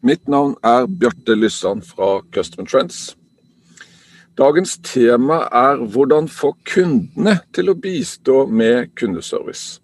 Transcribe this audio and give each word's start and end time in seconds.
Mitt 0.00 0.28
navn 0.28 0.54
er 0.62 0.86
Bjarte 0.86 1.34
Lyssan 1.34 1.80
fra 1.82 2.20
Customer 2.32 2.68
Trends. 2.68 3.16
Dagens 4.38 4.76
tema 4.86 5.40
er 5.50 5.80
hvordan 5.90 6.28
få 6.30 6.52
kundene 6.70 7.40
til 7.54 7.72
å 7.72 7.74
bistå 7.74 8.44
med 8.46 8.92
kundeservice. 8.94 9.80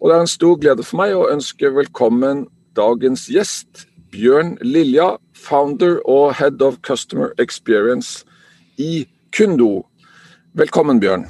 Og 0.00 0.08
Det 0.08 0.16
er 0.16 0.24
en 0.24 0.32
stor 0.32 0.56
glede 0.56 0.86
for 0.86 1.02
meg 1.02 1.12
å 1.12 1.28
ønske 1.28 1.68
velkommen 1.68 2.46
dagens 2.76 3.26
gjest, 3.28 3.84
Bjørn 4.08 4.56
Lilja, 4.64 5.18
founder 5.36 6.00
og 6.08 6.34
head 6.40 6.62
of 6.64 6.80
customer 6.80 7.34
experience 7.38 8.24
i 8.78 9.04
Kundo. 9.36 9.84
Velkommen, 10.54 11.00
Bjørn. 11.00 11.26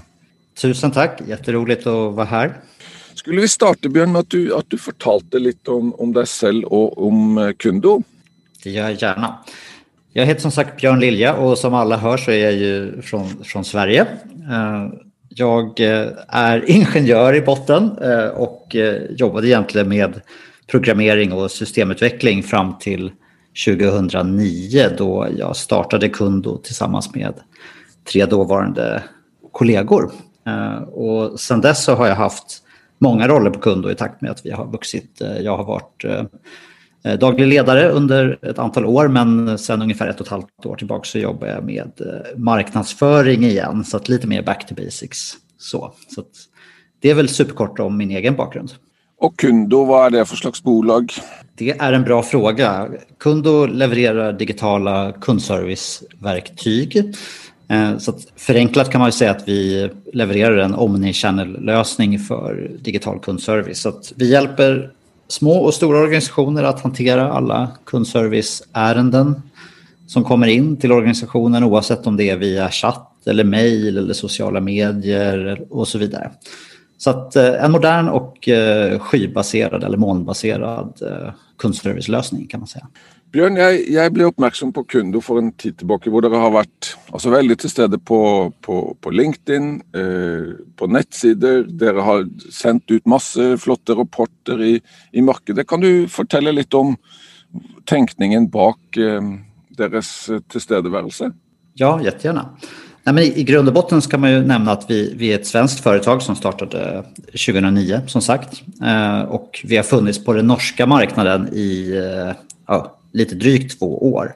Tusen 0.55 0.93
tack, 0.93 1.21
jätteroligt 1.27 1.87
att 1.87 2.15
vara 2.15 2.25
här. 2.25 2.55
Skulle 3.17 3.41
vi 3.41 3.49
starte 3.49 3.89
Bjørn, 3.89 4.13
med 4.13 4.27
at 4.27 4.35
du, 4.35 4.41
at 4.53 4.67
du 4.69 4.77
fortalte 4.77 5.41
litt 5.41 5.69
om, 5.73 5.95
om 6.03 6.13
deg 6.13 6.29
selv 6.29 6.69
og 6.69 6.99
om 7.01 7.39
eh, 7.41 7.55
Kundo? 7.57 8.03
Det 8.63 8.71
gör 8.71 8.91
jag 8.91 9.03
gärna. 9.03 9.39
Jag 10.13 10.27
heter 10.27 10.41
som 10.41 10.51
sagt 10.51 10.77
Björn 10.81 11.01
Lilja 11.01 11.35
och 11.35 11.59
som 11.59 11.75
alla 11.75 11.97
hör 11.97 12.17
så 12.17 12.31
är 12.31 12.45
jag 12.45 12.53
ju 12.53 13.03
från, 13.03 13.45
från 13.45 13.65
Sverige. 13.65 14.07
Eh, 14.51 14.87
jag 15.29 15.81
eh, 15.81 16.09
är 16.29 16.71
ingenjör 16.71 17.35
i 17.35 17.41
botten 17.41 17.91
och 18.35 18.77
jobbade 19.11 19.49
egentligen 19.49 19.89
med 19.89 20.21
programmering 20.67 21.33
och 21.33 21.51
systemutveckling 21.51 22.43
fram 22.43 22.79
till 22.79 23.13
2009 23.67 24.89
då 24.99 25.29
jag 25.37 25.57
startade 25.57 26.09
Kundo 26.09 26.59
tillsammans 26.59 27.15
med 27.15 27.35
tre 28.13 28.27
dåvarande 28.27 29.03
kollegor. 29.53 30.13
Och 30.93 31.41
sedan 31.41 31.61
dess 31.61 31.85
så 31.85 31.95
har 31.95 32.07
jag 32.07 32.15
haft 32.15 32.63
många 32.99 33.29
roller 33.29 33.51
på 33.51 33.61
Kundo 33.61 33.91
i 33.91 33.95
takt 33.95 34.21
med 34.21 34.31
att 34.31 34.47
vi 34.47 34.51
har 34.51 34.67
vuxit. 34.67 35.21
Eh, 35.21 35.39
Jag 35.39 35.57
har 35.57 35.65
varit 35.65 36.05
eh, 36.05 36.25
eh, 37.05 37.19
daglig 37.19 37.47
ledare 37.47 37.89
under 37.89 38.39
ett 38.43 38.59
antal 38.59 38.85
år 38.85 39.09
men 39.09 39.59
sen 39.59 39.83
ungefär 39.83 40.09
ett 40.09 40.21
och 40.21 40.27
ett 40.27 40.31
halvt 40.31 40.67
år 40.67 40.77
tillbaka 40.77 41.05
så 41.05 41.19
jobbar 41.19 41.47
jag 41.47 41.65
med 41.65 41.93
marknadsföring 42.37 43.45
igen 43.45 43.85
så 43.85 43.97
att 43.97 44.09
lite 44.09 44.27
mer 44.27 44.43
back 44.43 44.67
to 44.67 44.75
basics. 44.75 45.33
Så, 45.59 45.93
så 46.15 46.25
det 47.01 47.11
är 47.11 47.15
väl 47.15 47.29
superkort 47.29 47.79
om 47.79 47.97
min 47.97 48.11
egen 48.11 48.37
bakgrund. 48.37 48.73
Og 49.17 49.33
Kundo, 49.41 49.79
hva 49.89 50.07
er 50.07 50.11
det 50.13 50.27
for 50.29 50.37
slags 50.37 50.61
bolag? 50.63 51.09
Det 51.57 51.71
är 51.73 51.93
en 51.93 52.05
bra 52.05 52.23
fråga. 52.23 52.89
Kundo 53.19 53.67
levererar 53.67 54.33
digitala 54.33 55.13
kundserviceverktyg. 55.13 57.15
Eh, 57.69 57.99
så 57.99 58.11
att 58.11 58.27
förenklat 58.37 58.91
kan 58.91 58.99
man 58.99 59.09
ju 59.09 59.13
säga 59.13 59.31
att 59.31 59.49
vi 59.49 59.91
levererar 60.13 60.57
en 60.57 60.75
omni-channel-lösning 60.75 62.19
för 62.19 62.71
digital 62.81 63.21
kundservice. 63.21 63.81
Så 63.81 63.89
att 63.89 64.13
vi 64.17 64.31
hjälper 64.31 64.91
små 65.29 65.59
och 65.59 65.75
stora 65.75 65.99
organisationer 65.99 66.63
att 66.63 66.81
hantera 66.81 67.33
alla 67.33 67.71
kundserviceärenden 67.85 69.43
som 70.07 70.25
kommer 70.25 70.47
in 70.47 70.77
till 70.77 70.93
organisationen 70.93 71.65
oavsett 71.65 72.07
om 72.07 72.17
det 72.17 72.31
är 72.31 72.37
via 72.37 72.71
chatt 72.71 73.13
eller 73.27 73.45
mejl 73.45 73.99
eller 73.99 74.15
sociala 74.15 74.61
medier 74.61 75.67
och 75.71 75.89
så 75.89 75.99
vidare. 75.99 76.31
Så 76.99 77.11
att 77.11 77.37
eh, 77.37 77.65
en 77.65 77.73
modern 77.73 78.09
och 78.09 78.49
eh, 78.49 78.99
skybaserad 78.99 79.85
eller 79.85 79.99
molnbaserad 79.99 81.03
eh, 81.03 81.33
kundservicelösning 81.59 82.47
kan 82.47 82.61
man 82.61 82.67
säga. 82.67 82.87
Bjørn, 83.35 83.59
jeg, 83.59 83.81
jeg 83.91 84.13
ble 84.15 84.29
oppmerksom 84.29 84.71
på 84.73 84.85
Kundo 84.89 85.21
for 85.25 85.41
en 85.41 85.51
tid 85.59 85.77
tilbake, 85.81 86.11
hvor 86.13 86.23
dere 86.25 86.39
har 86.41 86.53
vært 86.55 86.93
altså, 87.11 87.33
veldig 87.35 87.57
til 87.59 87.73
stede 87.73 87.99
på, 87.99 88.21
på, 88.63 88.77
på 89.03 89.13
LinkedIn, 89.13 89.71
eh, 89.99 90.53
på 90.79 90.89
nettsider. 90.89 91.67
Dere 91.67 92.05
har 92.07 92.25
sendt 92.55 92.95
ut 92.95 93.11
masse 93.11 93.49
flotte 93.63 93.99
rapporter 93.99 94.63
i, 94.63 94.77
i 95.13 95.25
markedet. 95.27 95.67
Kan 95.69 95.83
du 95.83 96.07
fortelle 96.13 96.55
litt 96.55 96.75
om 96.79 96.95
tenkningen 97.91 98.49
bak 98.53 99.01
eh, 99.03 99.33
deres 99.77 100.13
eh, 100.31 100.43
tilstedeværelse? 100.55 101.33
Ja, 101.77 101.97
jättegärna. 102.03 102.49
Nej, 103.07 103.15
men 103.15 103.25
i, 103.25 103.41
I 103.41 103.43
grund 103.45 103.69
och 103.69 103.75
botten 103.75 104.03
ska 104.03 104.19
man 104.19 104.31
ju 104.31 104.41
nämna 104.43 104.73
att 104.73 104.91
vi, 104.91 105.15
vi 105.17 105.33
är 105.33 105.35
ett 105.35 105.47
svenskt 105.47 105.81
företag 105.81 106.23
som 106.23 106.37
startade 106.37 107.05
2009 107.27 108.01
som 108.07 108.23
sagt. 108.23 108.63
Eh, 108.83 109.21
och 109.21 109.61
vi 109.65 109.77
har 109.77 109.85
funnits 109.85 110.25
på 110.25 110.33
den 110.33 110.47
norska 110.47 110.87
marknaden 110.87 111.49
i 111.53 111.91
eh, 111.97 112.37
ja, 112.67 112.96
lite 113.17 113.35
drygt 113.35 113.79
två 113.79 114.13
år. 114.13 114.33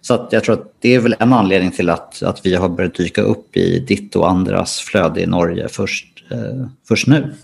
Så 0.00 0.14
att 0.14 0.32
jag 0.32 0.44
tror 0.44 0.54
att 0.54 0.74
det 0.80 0.94
är 0.94 1.00
väl 1.00 1.16
en 1.18 1.32
anledning 1.32 1.70
till 1.70 1.90
att, 1.90 2.22
att 2.22 2.46
vi 2.46 2.54
har 2.54 2.68
börjat 2.68 2.94
dyka 2.94 3.22
upp 3.22 3.56
i 3.56 3.78
ditt 3.78 4.16
och 4.16 4.30
andras 4.30 4.78
flöde 4.78 5.22
i 5.22 5.26
Norge 5.26 5.68
först, 5.68 6.24
eh, 6.30 6.66
först 6.88 7.06
nu. 7.06 7.34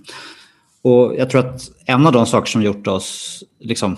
Och 0.82 1.14
jag 1.18 1.30
tror 1.30 1.46
att 1.46 1.70
en 1.84 2.06
av 2.06 2.12
de 2.12 2.26
saker 2.26 2.46
som 2.50 2.62
gjort 2.62 2.86
oss 2.86 3.42
liksom, 3.60 3.96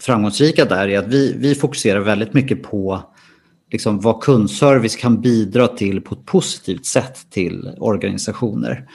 framgångsrika 0.00 0.64
där 0.64 0.88
är 0.88 0.98
att 0.98 1.06
vi, 1.06 1.36
vi 1.38 1.54
fokuserar 1.54 2.00
väldigt 2.00 2.34
mycket 2.34 2.62
på 2.62 3.02
liksom, 3.72 4.00
vad 4.00 4.22
kundservice 4.22 4.96
kan 4.96 5.20
bidra 5.20 5.68
till 5.68 6.00
på 6.00 6.14
ett 6.14 6.26
positivt 6.26 6.86
sätt 6.86 7.26
till 7.30 7.70
organisationer. 7.78 8.88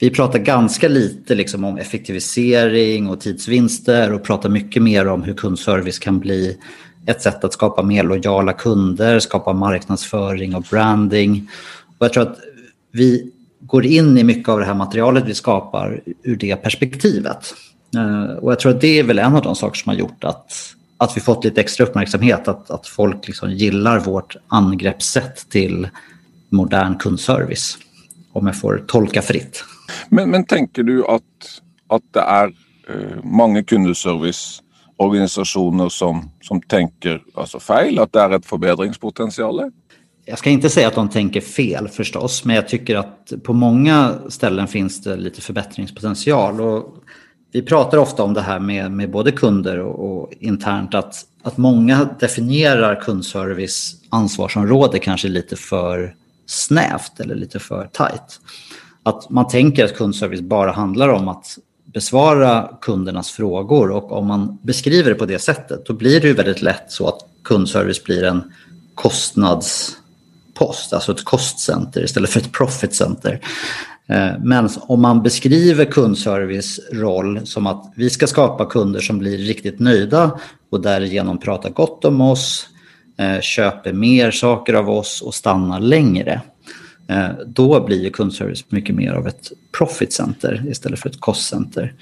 Vi 0.00 0.10
pratar 0.10 0.38
ganska 0.38 0.88
lite 0.88 1.34
liksom, 1.34 1.64
om 1.64 1.78
effektivisering 1.78 3.08
och 3.08 3.20
tidsvinster 3.20 4.12
och 4.12 4.22
pratar 4.22 4.48
mycket 4.48 4.82
mer 4.82 5.08
om 5.08 5.22
hur 5.22 5.34
kundservice 5.34 5.98
kan 5.98 6.18
bli 6.18 6.58
ett 7.06 7.22
sätt 7.22 7.44
att 7.44 7.52
skapa 7.52 7.82
mer 7.82 8.04
lojala 8.04 8.52
kunder, 8.52 9.18
skapa 9.18 9.52
marknadsföring 9.52 10.54
och 10.54 10.62
branding. 10.62 11.50
Och 11.98 12.04
jag 12.04 12.12
tror 12.12 12.22
att 12.22 12.38
vi 12.92 13.32
går 13.60 13.86
in 13.86 14.18
i 14.18 14.24
mycket 14.24 14.48
av 14.48 14.58
det 14.58 14.64
här 14.64 14.74
materialet 14.74 15.24
vi 15.26 15.34
skapar 15.34 16.00
ur 16.22 16.36
det 16.36 16.56
perspektivet. 16.56 17.54
Eh, 17.96 18.38
och 18.38 18.52
jag 18.52 18.60
tror 18.60 18.74
att 18.74 18.80
det 18.80 18.98
är 18.98 19.02
väl 19.02 19.18
en 19.18 19.36
av 19.36 19.42
de 19.42 19.56
saker 19.56 19.78
som 19.78 19.90
har 19.90 19.96
gjort 19.96 20.24
att, 20.24 20.52
att 20.96 21.16
vi 21.16 21.20
fått 21.20 21.44
lite 21.44 21.60
extra 21.60 21.86
uppmärksamhet, 21.86 22.48
att, 22.48 22.70
att 22.70 22.86
folk 22.86 23.26
liksom 23.26 23.50
gillar 23.50 23.98
vårt 23.98 24.36
angreppssätt 24.48 25.48
till 25.48 25.88
modern 26.48 26.98
kundservice. 26.98 27.78
Om 28.32 28.46
jag 28.46 28.60
får 28.60 28.84
tolka 28.86 29.22
fritt. 29.22 29.64
Men, 30.08 30.30
men 30.30 30.44
tenker 30.44 30.82
du 30.82 31.06
at, 31.06 31.60
at 31.90 32.02
det 32.14 32.22
er 32.22 32.52
eh, 32.88 33.24
mange 33.24 33.64
kundeserviceorganisasjoner 33.64 35.88
som, 35.88 36.30
som 36.42 36.62
tenker 36.62 37.20
altså 37.34 37.58
feil? 37.62 37.98
At 38.02 38.12
det 38.12 38.22
er 38.22 38.32
et 38.38 38.46
forbedringspotensial? 38.46 39.70
Jag 40.28 40.38
ska 40.38 40.50
inte 40.50 40.70
säga 40.70 40.88
att 40.88 40.94
de 40.94 41.08
tänker 41.08 41.40
fel 41.40 41.88
förstås, 41.88 42.44
men 42.44 42.56
jag 42.56 42.68
tycker 42.68 42.96
att 42.96 43.32
på 43.44 43.52
många 43.52 44.14
ställen 44.28 44.68
finns 44.68 45.02
det 45.02 45.16
lite 45.16 45.40
förbättringspotential. 45.40 46.60
Och 46.60 46.94
vi 47.52 47.62
pratar 47.62 47.98
ofta 47.98 48.22
om 48.22 48.34
det 48.34 48.40
här 48.40 48.58
med, 48.58 48.90
med 48.90 49.10
både 49.10 49.32
kunder 49.32 49.78
och, 49.78 50.22
och 50.22 50.32
internt, 50.40 50.94
att, 50.94 51.14
att 51.42 51.56
många 51.56 52.08
definierar 52.20 53.00
kundservice 53.00 53.96
ansvarsområde 54.08 54.98
kanske 54.98 55.28
lite 55.28 55.56
för 55.56 56.14
snävt 56.46 57.20
eller 57.20 57.34
lite 57.34 57.58
för 57.58 57.88
tajt. 57.92 58.40
Att 59.08 59.30
man 59.30 59.48
tänker 59.48 59.84
att 59.84 59.96
kundservice 59.96 60.40
bara 60.40 60.72
handlar 60.72 61.08
om 61.08 61.28
att 61.28 61.58
besvara 61.84 62.70
kundernas 62.80 63.30
frågor 63.30 63.90
och 63.90 64.12
om 64.12 64.26
man 64.26 64.58
beskriver 64.62 65.10
det 65.10 65.16
på 65.16 65.26
det 65.26 65.38
sättet 65.38 65.86
då 65.86 65.92
blir 65.92 66.20
det 66.20 66.28
ju 66.28 66.34
väldigt 66.34 66.62
lätt 66.62 66.84
så 66.88 67.08
att 67.08 67.18
kundservice 67.44 68.04
blir 68.04 68.24
en 68.24 68.52
kostnadspost, 68.94 70.92
alltså 70.92 71.12
ett 71.12 71.24
kostcenter 71.24 72.04
istället 72.04 72.30
för 72.30 72.40
ett 72.40 72.52
profitcenter. 72.52 73.40
Eh, 74.08 74.30
men 74.42 74.68
om 74.80 75.02
man 75.02 75.22
beskriver 75.22 75.84
kundservice 75.84 76.80
roll 76.92 77.46
som 77.46 77.66
att 77.66 77.92
vi 77.96 78.10
ska 78.10 78.26
skapa 78.26 78.66
kunder 78.66 79.00
som 79.00 79.18
blir 79.18 79.38
riktigt 79.38 79.78
nöjda 79.78 80.38
och 80.70 80.80
därigenom 80.80 81.38
pratar 81.38 81.70
gott 81.70 82.04
om 82.04 82.20
oss, 82.20 82.66
eh, 83.18 83.40
köper 83.40 83.92
mer 83.92 84.30
saker 84.30 84.74
av 84.74 84.90
oss 84.90 85.22
och 85.22 85.34
stannar 85.34 85.80
längre. 85.80 86.42
Eh, 87.08 87.28
då 87.46 87.84
blir 87.84 88.02
ju 88.02 88.10
kundservice 88.10 88.64
mycket 88.68 88.94
mer 88.94 89.12
av 89.12 89.26
ett 89.26 89.52
profit 89.78 90.12
center 90.12 90.64
istället 90.68 91.00
för 91.00 91.08
ett 91.08 91.20
kostcenter. 91.20 91.94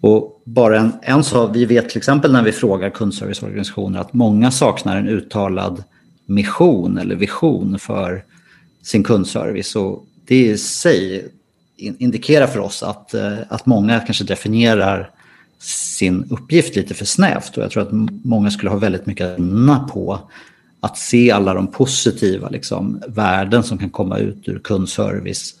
Och 0.00 0.42
bara 0.44 0.80
en, 0.80 0.92
en 1.02 1.24
sak, 1.24 1.50
vi 1.56 1.64
vet 1.64 1.88
till 1.88 1.98
exempel 1.98 2.32
när 2.32 2.42
vi 2.42 2.52
frågar 2.52 2.90
kundserviceorganisationer 2.90 4.00
att 4.00 4.12
många 4.12 4.50
saknar 4.50 4.96
en 4.96 5.08
uttalad 5.08 5.84
mission 6.26 6.98
eller 6.98 7.14
vision 7.14 7.78
för 7.78 8.24
sin 8.82 9.04
kundservice. 9.04 9.76
Och 9.76 10.04
det 10.26 10.46
i 10.46 10.58
sig 10.58 11.28
indikerar 11.76 12.46
för 12.46 12.60
oss 12.60 12.82
att, 12.82 13.14
eh, 13.14 13.38
att 13.48 13.66
många 13.66 14.00
kanske 14.00 14.24
definierar 14.24 15.10
sin 15.58 16.24
uppgift 16.30 16.76
lite 16.76 16.94
för 16.94 17.04
snävt. 17.04 17.56
Och 17.56 17.62
jag 17.62 17.70
tror 17.70 17.82
att 17.82 17.92
många 18.24 18.50
skulle 18.50 18.70
ha 18.70 18.78
väldigt 18.78 19.06
mycket 19.06 19.26
att 19.26 19.38
vinna 19.38 19.88
på 19.92 20.20
att 20.82 20.98
se 20.98 21.30
alla 21.30 21.54
de 21.54 21.66
positiva 21.66 22.48
liksom, 22.48 23.02
värden 23.08 23.62
som 23.62 23.78
kan 23.78 23.90
komma 23.90 24.18
ut 24.18 24.48
ur 24.48 24.58
kundservice. 24.58 25.54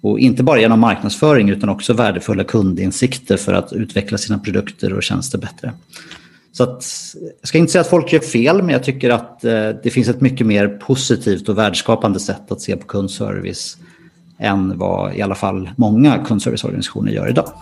Och 0.00 0.18
inte 0.18 0.42
bara 0.42 0.60
genom 0.60 0.80
marknadsföring 0.80 1.48
utan 1.50 1.68
också 1.68 1.92
värdefulla 1.92 2.44
kundinsikter 2.44 3.36
för 3.36 3.52
att 3.52 3.72
utveckla 3.72 4.18
sina 4.18 4.38
produkter 4.38 4.92
och 4.92 5.02
tjänster 5.02 5.38
bättre. 5.38 5.72
Så 6.52 6.62
att, 6.62 6.84
jag 7.40 7.48
ska 7.48 7.58
inte 7.58 7.72
säga 7.72 7.80
att 7.82 7.90
folk 7.90 8.12
gör 8.12 8.20
fel, 8.20 8.62
men 8.62 8.68
jag 8.68 8.84
tycker 8.84 9.10
att 9.10 9.44
eh, 9.44 9.68
det 9.82 9.90
finns 9.92 10.08
ett 10.08 10.20
mycket 10.20 10.46
mer 10.46 10.68
positivt 10.68 11.48
och 11.48 11.58
värdeskapande 11.58 12.20
sätt 12.20 12.52
att 12.52 12.60
se 12.60 12.76
på 12.76 12.86
kundservice 12.86 13.76
än 14.38 14.78
vad 14.78 15.14
i 15.14 15.22
alla 15.22 15.34
fall 15.34 15.70
många 15.76 16.18
kundserviceorganisationer 16.18 17.12
gör 17.12 17.28
idag. 17.28 17.52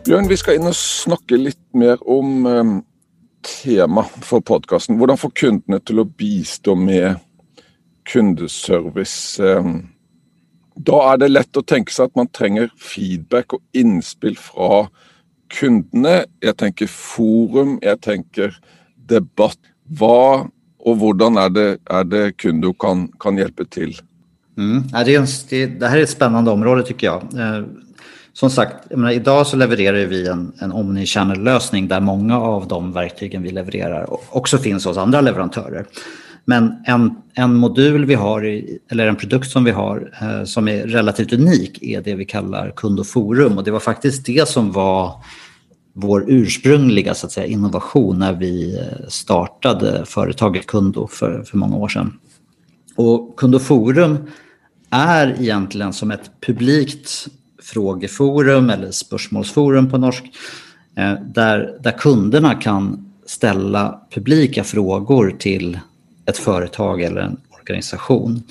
Bjørn, 0.00 0.28
vi 0.30 0.36
skal 0.40 0.56
inn 0.56 0.68
og 0.70 0.76
snakke 0.76 1.36
litt 1.36 1.60
mer 1.76 2.00
om 2.08 2.46
eh, 2.48 2.70
tema 3.44 4.06
for 4.24 4.40
podkasten. 4.40 4.96
Hvordan 4.96 5.20
få 5.20 5.28
kundene 5.36 5.80
til 5.84 6.00
å 6.00 6.06
bistå 6.08 6.72
med 6.78 7.20
kundeservice. 8.08 9.42
Eh, 9.44 9.68
da 10.80 11.00
er 11.10 11.20
det 11.20 11.30
lett 11.34 11.60
å 11.60 11.64
tenke 11.66 11.92
seg 11.92 12.08
at 12.08 12.16
man 12.16 12.30
trenger 12.32 12.72
feedback 12.80 13.58
og 13.58 13.60
innspill 13.76 14.38
fra 14.40 14.86
kundene. 15.52 16.22
Jeg 16.40 16.56
tenker 16.62 16.88
forum, 16.88 17.76
jeg 17.84 18.00
tenker 18.06 18.56
debatt. 19.10 19.60
Hva 20.00 20.46
og 20.80 20.96
hvordan 20.96 21.36
er 21.42 21.52
det, 21.52 21.68
er 21.92 22.06
det 22.08 22.24
Kundo 22.40 22.72
kan, 22.72 23.10
kan 23.20 23.36
hjelpe 23.36 23.66
til? 23.68 23.92
Mm. 24.56 24.88
Det, 25.50 25.66
det, 25.66 25.88
här 25.88 25.98
är 25.98 26.02
ett 26.02 26.10
spännande 26.10 26.50
område 26.50 26.82
tycker 26.82 27.06
jag. 27.06 27.22
Eh, 27.22 27.64
som 28.32 28.50
sagt, 28.50 28.90
menar, 28.90 29.10
idag 29.10 29.46
så 29.46 29.56
levererar 29.56 30.06
vi 30.06 30.26
en, 30.26 30.52
en 30.58 30.72
omni-channel-lösning 30.72 31.88
där 31.88 32.00
många 32.00 32.40
av 32.40 32.68
de 32.68 32.92
verktygen 32.92 33.42
vi 33.42 33.50
levererar 33.50 34.06
också 34.36 34.58
finns 34.58 34.84
hos 34.84 34.96
andra 34.96 35.20
leverantörer. 35.20 35.86
Men 36.44 36.82
en, 36.86 37.16
en 37.34 37.54
modul 37.54 38.04
vi 38.04 38.14
har, 38.14 38.46
i, 38.46 38.78
eller 38.88 39.06
en 39.06 39.16
produkt 39.16 39.50
som 39.50 39.64
vi 39.64 39.70
har 39.70 40.12
eh, 40.22 40.44
som 40.44 40.68
är 40.68 40.86
relativt 40.86 41.32
unik 41.32 41.82
är 41.82 42.00
det 42.00 42.14
vi 42.14 42.24
kallar 42.24 42.70
kund 42.70 43.00
och 43.00 43.06
forum. 43.06 43.58
Och 43.58 43.64
det 43.64 43.70
var 43.70 43.80
faktiskt 43.80 44.26
det 44.26 44.48
som 44.48 44.72
var 44.72 45.24
vår 45.92 46.24
ursprungliga 46.28 47.14
så 47.14 47.26
att 47.26 47.32
säga, 47.32 47.46
innovation 47.46 48.18
när 48.18 48.32
vi 48.32 48.78
eh, 48.78 49.08
startade 49.08 50.04
företaget 50.06 50.66
Kundo 50.66 51.06
för, 51.06 51.42
för 51.42 51.56
många 51.56 51.76
år 51.76 51.88
sedan. 51.88 52.18
Och 52.96 53.36
Kundo 53.36 53.58
Forum 53.58 54.18
är 54.90 55.36
egentligen 55.40 55.92
som 55.92 56.10
ett 56.10 56.30
publikt 56.46 57.28
frågeforum 57.72 58.70
eller 58.70 58.90
spörsmålsforum 58.90 59.90
på 59.90 59.98
norsk. 59.98 60.24
Eh, 60.96 61.12
där, 61.34 61.78
där 61.80 61.98
kunderna 61.98 62.54
kan 62.54 63.12
ställa 63.26 64.00
publika 64.14 64.64
frågor 64.64 65.34
till 65.38 65.78
ett 66.26 66.38
företag 66.38 67.02
eller 67.02 67.20
en 67.20 67.36
organisation. 67.60 68.42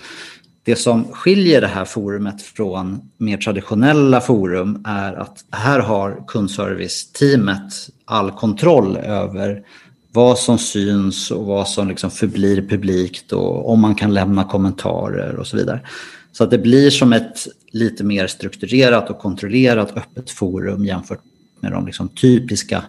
Det 0.64 0.76
som 0.76 1.04
skiljer 1.12 1.62
det 1.62 1.68
här 1.68 1.86
forumet 1.86 2.42
från 2.42 3.02
mer 3.18 3.38
traditionella 3.38 4.22
forum 4.22 4.84
är 4.88 5.14
att 5.14 5.46
här 5.52 5.80
har 5.80 6.24
kundservice-teamet 6.28 7.90
all 8.06 8.32
kontroll 8.32 8.98
över 8.98 9.64
vad 10.12 10.38
som 10.38 10.58
syns 10.58 11.32
och 11.32 11.46
vad 11.46 11.68
som 11.68 11.88
liksom 11.88 12.12
förblir 12.12 12.62
publikt 12.70 13.32
och 13.32 13.72
om 13.72 13.82
man 13.82 13.96
kan 13.96 14.14
lämna 14.14 14.44
kommentarer 14.44 15.36
och 15.36 15.48
så 15.48 15.58
vidare. 15.58 15.80
Så 16.32 16.44
att 16.44 16.52
det 16.52 16.58
blir 16.58 16.90
som 16.90 17.14
ett 17.14 17.48
lite 17.72 18.04
mer 18.04 18.28
strukturerat 18.28 19.10
och 19.10 19.20
kontrollerat 19.20 19.98
öppet 19.98 20.30
forum 20.30 20.86
jämfört 20.86 21.22
med 21.60 21.72
de 21.72 21.86
liksom 21.86 22.10
typiska 22.10 22.84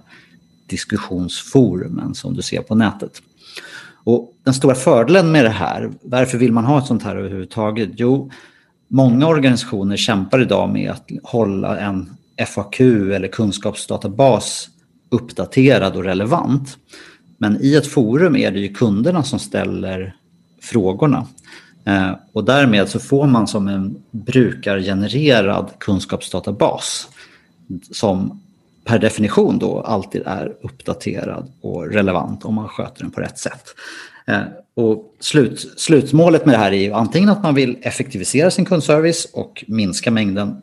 diskussionsforumen 0.66 2.14
som 2.14 2.34
du 2.34 2.42
ser 2.42 2.62
på 2.62 2.74
nätet. 2.74 3.22
Och 4.04 4.34
den 4.44 4.54
stora 4.54 4.74
fördelen 4.74 5.32
med 5.32 5.44
det 5.44 5.50
här, 5.50 5.90
varför 6.02 6.38
vill 6.38 6.52
man 6.52 6.64
ha 6.64 6.78
ett 6.78 6.86
sånt 6.86 7.02
här 7.02 7.16
överhuvudtaget? 7.16 7.90
Jo, 7.96 8.30
många 8.88 9.26
organisationer 9.26 9.96
kämpar 9.96 10.42
idag 10.42 10.72
med 10.72 10.90
att 10.90 11.10
hålla 11.22 11.78
en 11.78 12.10
FAQ 12.46 12.80
eller 12.80 13.28
kunskapsdatabas 13.28 14.68
uppdaterad 15.10 15.96
och 15.96 16.04
relevant. 16.04 16.78
Men 17.38 17.58
i 17.62 17.74
ett 17.74 17.86
forum 17.86 18.36
är 18.36 18.50
det 18.50 18.60
ju 18.60 18.74
kunderna 18.74 19.22
som 19.22 19.38
ställer 19.38 20.16
frågorna. 20.62 21.26
Eh, 21.84 22.12
och 22.32 22.44
därmed 22.44 22.88
så 22.88 22.98
får 22.98 23.26
man 23.26 23.46
som 23.46 23.68
en 23.68 24.02
brukargenererad 24.10 25.70
kunskapsdatabas 25.78 27.08
som 27.90 28.40
per 28.84 28.98
definition 28.98 29.58
då 29.58 29.80
alltid 29.80 30.22
är 30.26 30.56
uppdaterad 30.62 31.52
och 31.60 31.86
relevant 31.86 32.44
om 32.44 32.54
man 32.54 32.68
sköter 32.68 33.02
den 33.02 33.10
på 33.10 33.20
rätt 33.20 33.38
sätt. 33.38 33.64
Eh, 34.26 34.40
och 34.74 35.14
slut, 35.20 35.74
slutmålet 35.76 36.46
med 36.46 36.54
det 36.54 36.58
här 36.58 36.72
är 36.72 36.82
ju 36.82 36.92
antingen 36.92 37.28
att 37.28 37.42
man 37.42 37.54
vill 37.54 37.78
effektivisera 37.82 38.50
sin 38.50 38.64
kundservice 38.64 39.28
och 39.32 39.64
minska 39.68 40.10
mängden 40.10 40.62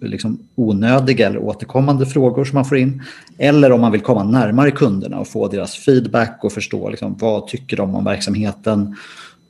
liksom 0.00 0.38
onödiga 0.54 1.26
eller 1.26 1.38
återkommande 1.38 2.06
frågor 2.06 2.44
som 2.44 2.54
man 2.54 2.64
får 2.64 2.78
in. 2.78 3.02
Eller 3.38 3.72
om 3.72 3.80
man 3.80 3.92
vill 3.92 4.00
komma 4.00 4.24
närmare 4.24 4.70
kunderna 4.70 5.18
och 5.18 5.28
få 5.28 5.48
deras 5.48 5.76
feedback 5.76 6.38
och 6.42 6.52
förstå 6.52 6.90
liksom, 6.90 7.16
vad 7.18 7.46
tycker 7.46 7.76
de 7.76 7.94
om 7.94 8.04
verksamheten 8.04 8.96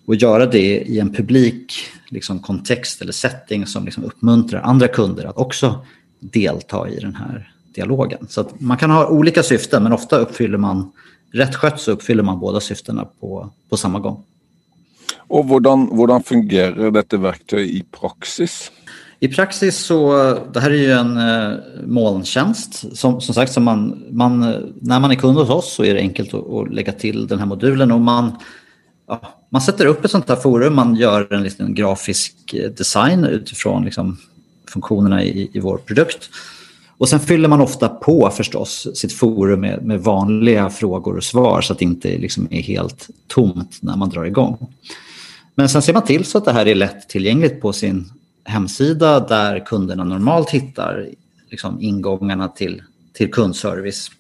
och 0.06 0.14
göra 0.14 0.47
det 0.47 0.81
i 0.81 0.99
en 0.99 1.12
publik 1.12 1.73
liksom, 2.08 2.38
kontext 2.38 3.03
eller 3.03 3.12
setting 3.12 3.67
som 3.67 3.85
liksom, 3.85 4.05
uppmuntrar 4.05 4.61
andra 4.61 4.88
kunder 4.88 5.25
att 5.25 5.37
också 5.37 5.85
delta 6.20 6.88
i 6.88 7.00
den 7.00 7.14
här 7.14 7.53
dialogen. 7.75 8.26
Så 8.29 8.50
man 8.58 8.76
kan 8.76 8.91
ha 8.91 9.06
olika 9.08 9.43
syften 9.43 9.82
men 9.82 9.93
ofta 9.93 10.19
uppfyller 10.19 10.58
man, 10.58 10.93
rätt 11.32 11.55
skött 11.55 11.81
så 11.81 11.93
uppfyller 11.93 12.23
man 12.23 12.41
båda 12.41 12.61
syftena 12.61 13.05
på, 13.20 13.50
på 13.69 13.76
samma 13.76 13.99
gång. 13.99 14.25
Och 15.29 15.44
hur 15.44 16.23
fungerar 16.23 16.91
detta 16.91 17.17
verktyg 17.17 17.70
i 17.70 17.85
praxis? 18.00 18.73
I 19.20 19.29
praxis 19.29 19.76
så, 19.76 20.12
det 20.53 20.61
här 20.61 20.70
är 20.70 20.75
ju 20.75 20.93
en 20.93 21.17
eh, 21.17 21.58
molntjänst. 21.87 22.97
Som, 22.97 23.20
som 23.20 23.35
sagt, 23.35 23.53
så 23.53 23.61
man, 23.61 24.05
man, 24.11 24.41
när 24.81 25.00
man 25.00 25.11
är 25.11 25.14
kund 25.14 25.38
hos 25.38 25.50
oss 25.50 25.75
så 25.75 25.85
är 25.85 25.94
det 25.94 26.00
enkelt 26.00 26.35
att, 26.35 26.53
att 26.53 26.75
lägga 26.75 26.93
till 26.93 27.26
den 27.26 27.38
här 27.38 27.47
modulen. 27.47 27.93
Och 27.93 28.00
man, 28.00 28.32
ja, 29.06 29.20
man 29.50 29.62
sätter 29.62 29.87
upp 29.87 30.05
ett 30.05 30.11
sånt 30.11 30.29
här 30.29 30.37
forum, 30.37 30.75
man 30.75 30.94
gör 30.97 31.32
en 31.32 31.43
liten 31.43 31.75
grafisk 31.75 32.55
eh, 32.55 32.70
design 32.70 33.25
utifrån 33.25 33.85
liksom, 33.85 34.19
funktionerna 34.69 35.25
i, 35.25 35.50
i 35.53 35.61
vår 35.61 35.79
produkt. 35.79 36.31
Och 36.99 37.08
sen 37.08 37.20
fyller 37.20 37.49
man 37.49 37.61
ofta 37.61 37.88
på 37.88 38.31
förstås 38.31 38.88
sitt 38.94 39.13
forum 39.13 39.60
med, 39.60 39.84
med 39.84 40.01
vanliga 40.01 40.70
frågor 40.70 41.17
och 41.17 41.25
svar 41.25 41.60
så 41.60 41.72
att 41.72 41.79
det 41.79 41.84
inte 41.84 42.19
liksom 42.19 42.48
är 42.51 42.63
helt 42.63 43.08
tomt 43.27 43.79
när 43.81 43.96
man 43.96 44.10
drar 44.10 44.25
igång. 44.25 44.75
Men 45.55 45.69
sen 45.69 45.82
ser 45.82 45.93
man 45.93 46.05
till 46.05 46.25
så 46.25 46.39
att 46.39 46.44
det 46.44 46.53
här 46.53 46.67
är 46.67 46.75
lätt 46.75 47.08
tillgängligt 47.08 47.60
på 47.60 47.72
sin 47.72 48.13
hemsida 48.44 49.20
där 49.20 49.65
kunderna 49.67 50.05
normalt 50.05 50.51
hittar 50.51 51.08
liksom 51.51 51.81
ingångarna 51.81 52.48
till, 52.48 52.82
till 53.13 53.32
kundservice. 53.32 54.10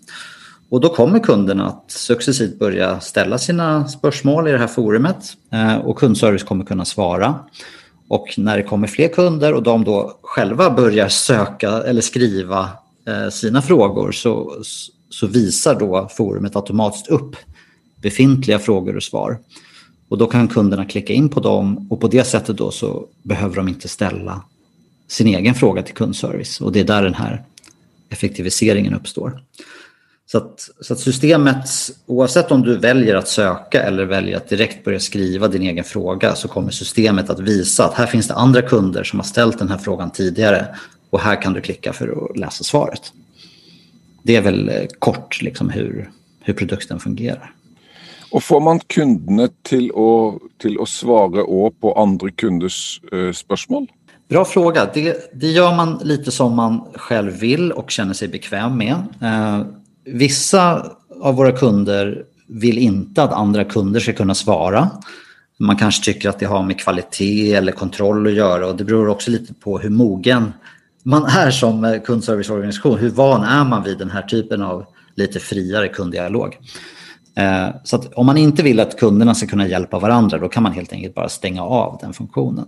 Och 0.68 0.80
då 0.80 0.88
kommer 0.88 1.18
kunderna 1.18 1.66
att 1.66 1.90
successivt 1.90 2.58
börja 2.58 3.00
ställa 3.00 3.38
sina 3.38 3.88
spörsmål 3.88 4.48
i 4.48 4.52
det 4.52 4.58
här 4.58 4.66
forumet 4.66 5.36
eh, 5.52 5.76
och 5.76 5.98
kundservice 5.98 6.42
kommer 6.42 6.64
kunna 6.64 6.84
svara. 6.84 7.34
Och 8.08 8.34
när 8.36 8.56
det 8.56 8.62
kommer 8.62 8.86
fler 8.86 9.08
kunder 9.08 9.54
och 9.54 9.62
de 9.62 9.84
då 9.84 10.18
själva 10.22 10.70
börjar 10.70 11.08
söka 11.08 11.70
eller 11.70 12.00
skriva 12.00 12.68
eh, 13.08 13.28
sina 13.28 13.62
frågor 13.62 14.12
så, 14.12 14.56
så 15.10 15.26
visar 15.26 15.80
då 15.80 16.08
forumet 16.16 16.56
automatiskt 16.56 17.08
upp 17.08 17.36
befintliga 18.02 18.58
frågor 18.58 18.96
och 18.96 19.02
svar. 19.02 19.38
Och 20.08 20.18
då 20.18 20.26
kan 20.26 20.48
kunderna 20.48 20.84
klicka 20.84 21.12
in 21.12 21.28
på 21.28 21.40
dem 21.40 21.86
och 21.90 22.00
på 22.00 22.08
det 22.08 22.24
sättet 22.24 22.56
då 22.56 22.70
så 22.70 23.06
behöver 23.22 23.56
de 23.56 23.68
inte 23.68 23.88
ställa 23.88 24.42
sin 25.08 25.26
egen 25.26 25.54
fråga 25.54 25.82
till 25.82 25.94
kundservice 25.94 26.60
och 26.60 26.72
det 26.72 26.80
är 26.80 26.84
där 26.84 27.02
den 27.02 27.14
här 27.14 27.44
effektiviseringen 28.10 28.94
uppstår. 28.94 29.40
Så 30.28 30.38
att, 30.38 30.70
så 30.80 30.92
att, 30.92 30.98
systemet, 30.98 31.68
oavsett 32.06 32.52
om 32.52 32.62
du 32.62 32.76
väljer 32.76 33.14
att 33.14 33.28
söka 33.28 33.82
eller 33.82 34.04
väljer 34.04 34.36
att 34.36 34.48
direkt 34.48 34.84
börja 34.84 35.00
skriva 35.00 35.48
din 35.48 35.62
egen 35.62 35.84
fråga 35.84 36.34
så 36.34 36.48
kommer 36.48 36.70
systemet 36.70 37.30
att 37.30 37.40
visa 37.40 37.84
att 37.84 37.94
här 37.94 38.06
finns 38.06 38.28
det 38.28 38.34
andra 38.34 38.62
kunder 38.62 39.04
som 39.04 39.18
har 39.18 39.24
ställt 39.24 39.58
den 39.58 39.68
här 39.68 39.78
frågan 39.78 40.10
tidigare 40.10 40.66
och 41.10 41.20
här 41.20 41.42
kan 41.42 41.52
du 41.52 41.60
klicka 41.60 41.92
för 41.92 42.08
att 42.08 42.38
läsa 42.38 42.64
svaret. 42.64 43.12
Det 44.22 44.36
är 44.36 44.42
väl 44.42 44.68
eh, 44.68 44.86
kort 44.98 45.42
liksom 45.42 45.70
hur, 45.70 46.10
hur 46.40 46.54
produkten 46.54 47.00
fungerar. 47.00 47.52
Och 48.30 48.42
får 48.42 48.60
man 48.60 48.80
kunderna 48.80 49.48
till 49.62 49.90
att, 49.90 50.58
till 50.58 50.80
att 50.80 50.88
svara 50.88 51.70
på 51.80 51.94
andra 51.98 52.30
kunders 52.30 53.00
eh, 53.12 53.32
spörsmål? 53.32 53.86
Bra 54.28 54.44
fråga. 54.44 54.90
Det, 54.94 55.30
det, 55.34 55.46
gör 55.46 55.76
man 55.76 56.00
lite 56.04 56.30
som 56.30 56.56
man 56.56 56.84
själv 56.94 57.32
vill 57.32 57.72
och 57.72 57.90
känner 57.90 58.14
sig 58.14 58.28
bekväm 58.28 58.78
med. 58.78 58.94
Eh, 59.22 59.66
vissa 60.06 60.90
av 61.20 61.34
våra 61.34 61.52
kunder 61.52 62.24
vill 62.48 62.78
inte 62.78 63.22
att 63.22 63.32
andra 63.32 63.64
kunder 63.64 64.00
ska 64.00 64.12
kunna 64.12 64.34
svara. 64.34 64.90
Man 65.58 65.76
kanske 65.76 66.04
tycker 66.04 66.28
att 66.28 66.38
det 66.38 66.46
har 66.46 66.62
med 66.62 66.80
kvalitet 66.80 67.54
eller 67.54 67.72
kontroll 67.72 68.26
att 68.26 68.32
göra 68.32 68.66
och 68.66 68.76
det 68.76 68.84
beror 68.84 69.08
också 69.08 69.30
lite 69.30 69.54
på 69.54 69.78
hur 69.78 69.90
mogen 69.90 70.52
man 71.02 71.24
är 71.24 71.50
som 71.50 71.84
eh, 71.84 72.00
kundserviceorganisation. 72.00 72.98
Hur 72.98 73.10
van 73.10 73.42
är 73.42 73.64
man 73.64 73.82
vid 73.82 73.98
den 73.98 74.10
här 74.10 74.22
typen 74.22 74.62
av 74.62 74.84
lite 75.14 75.40
friare 75.40 75.88
kunddialog? 75.88 76.56
Eh, 77.36 77.68
så 77.84 77.96
att 77.96 78.14
om 78.14 78.26
man 78.26 78.36
inte 78.36 78.62
vill 78.62 78.80
att 78.80 78.98
kunderna 78.98 79.34
ska 79.34 79.46
kunna 79.46 79.66
hjälpa 79.66 79.98
varandra 79.98 80.38
då 80.38 80.48
kan 80.48 80.62
man 80.62 80.72
helt 80.72 80.92
enkelt 80.92 81.14
bara 81.14 81.28
stänga 81.28 81.62
av 81.62 81.98
den 82.02 82.12
funktionen. 82.12 82.66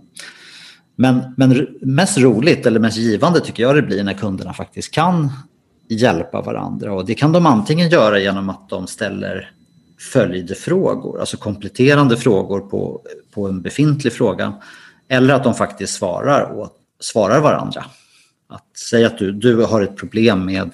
Men, 0.95 1.21
men 1.37 1.67
mest 1.81 2.17
roligt 2.17 2.65
eller 2.65 2.79
mest 2.79 2.97
givande 2.97 3.39
tycker 3.39 3.63
jag 3.63 3.75
det 3.75 3.81
blir 3.81 4.03
när 4.03 4.13
kunderna 4.13 4.53
faktiskt 4.53 4.93
kan 4.93 5.31
hjälpa 5.89 6.41
varandra. 6.41 6.93
Och 6.93 7.05
det 7.05 7.15
kan 7.15 7.31
de 7.31 7.45
antingen 7.45 7.89
göra 7.89 8.19
genom 8.19 8.49
att 8.49 8.69
de 8.69 8.87
ställer 8.87 9.51
följdfrågor, 10.13 11.19
alltså 11.19 11.37
kompletterande 11.37 12.17
frågor 12.17 12.59
på, 12.59 13.01
på 13.33 13.47
en 13.47 13.61
befintlig 13.61 14.13
fråga. 14.13 14.53
Eller 15.07 15.33
att 15.33 15.43
de 15.43 15.53
faktiskt 15.53 15.93
svarar, 15.93 16.41
och, 16.41 16.69
svarar 16.99 17.41
varandra. 17.41 17.85
Att 18.47 18.77
säga 18.77 19.07
att 19.07 19.17
du, 19.17 19.31
du 19.31 19.65
har 19.65 19.81
ett 19.81 19.97
problem 19.97 20.45
med, 20.45 20.69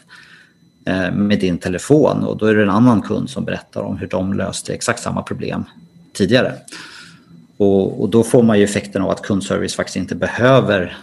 eh, 0.85 1.11
med 1.11 1.39
din 1.39 1.57
telefon 1.57 2.23
och 2.23 2.37
då 2.37 2.45
är 2.45 2.55
det 2.55 2.63
en 2.63 2.69
annan 2.69 3.01
kund 3.01 3.29
som 3.29 3.45
berättar 3.45 3.81
om 3.81 3.97
hur 3.97 4.07
de 4.07 4.33
löste 4.33 4.73
exakt 4.73 5.01
samma 5.01 5.23
problem 5.23 5.63
tidigare. 6.13 6.53
Och, 7.57 8.01
och, 8.01 8.09
då 8.09 8.23
får 8.23 8.43
man 8.43 8.57
ju 8.57 8.63
effekten 8.63 9.01
av 9.01 9.09
att 9.09 9.21
kundservice 9.21 9.75
faktiskt 9.75 9.95
inte 9.95 10.15
behöver 10.15 10.97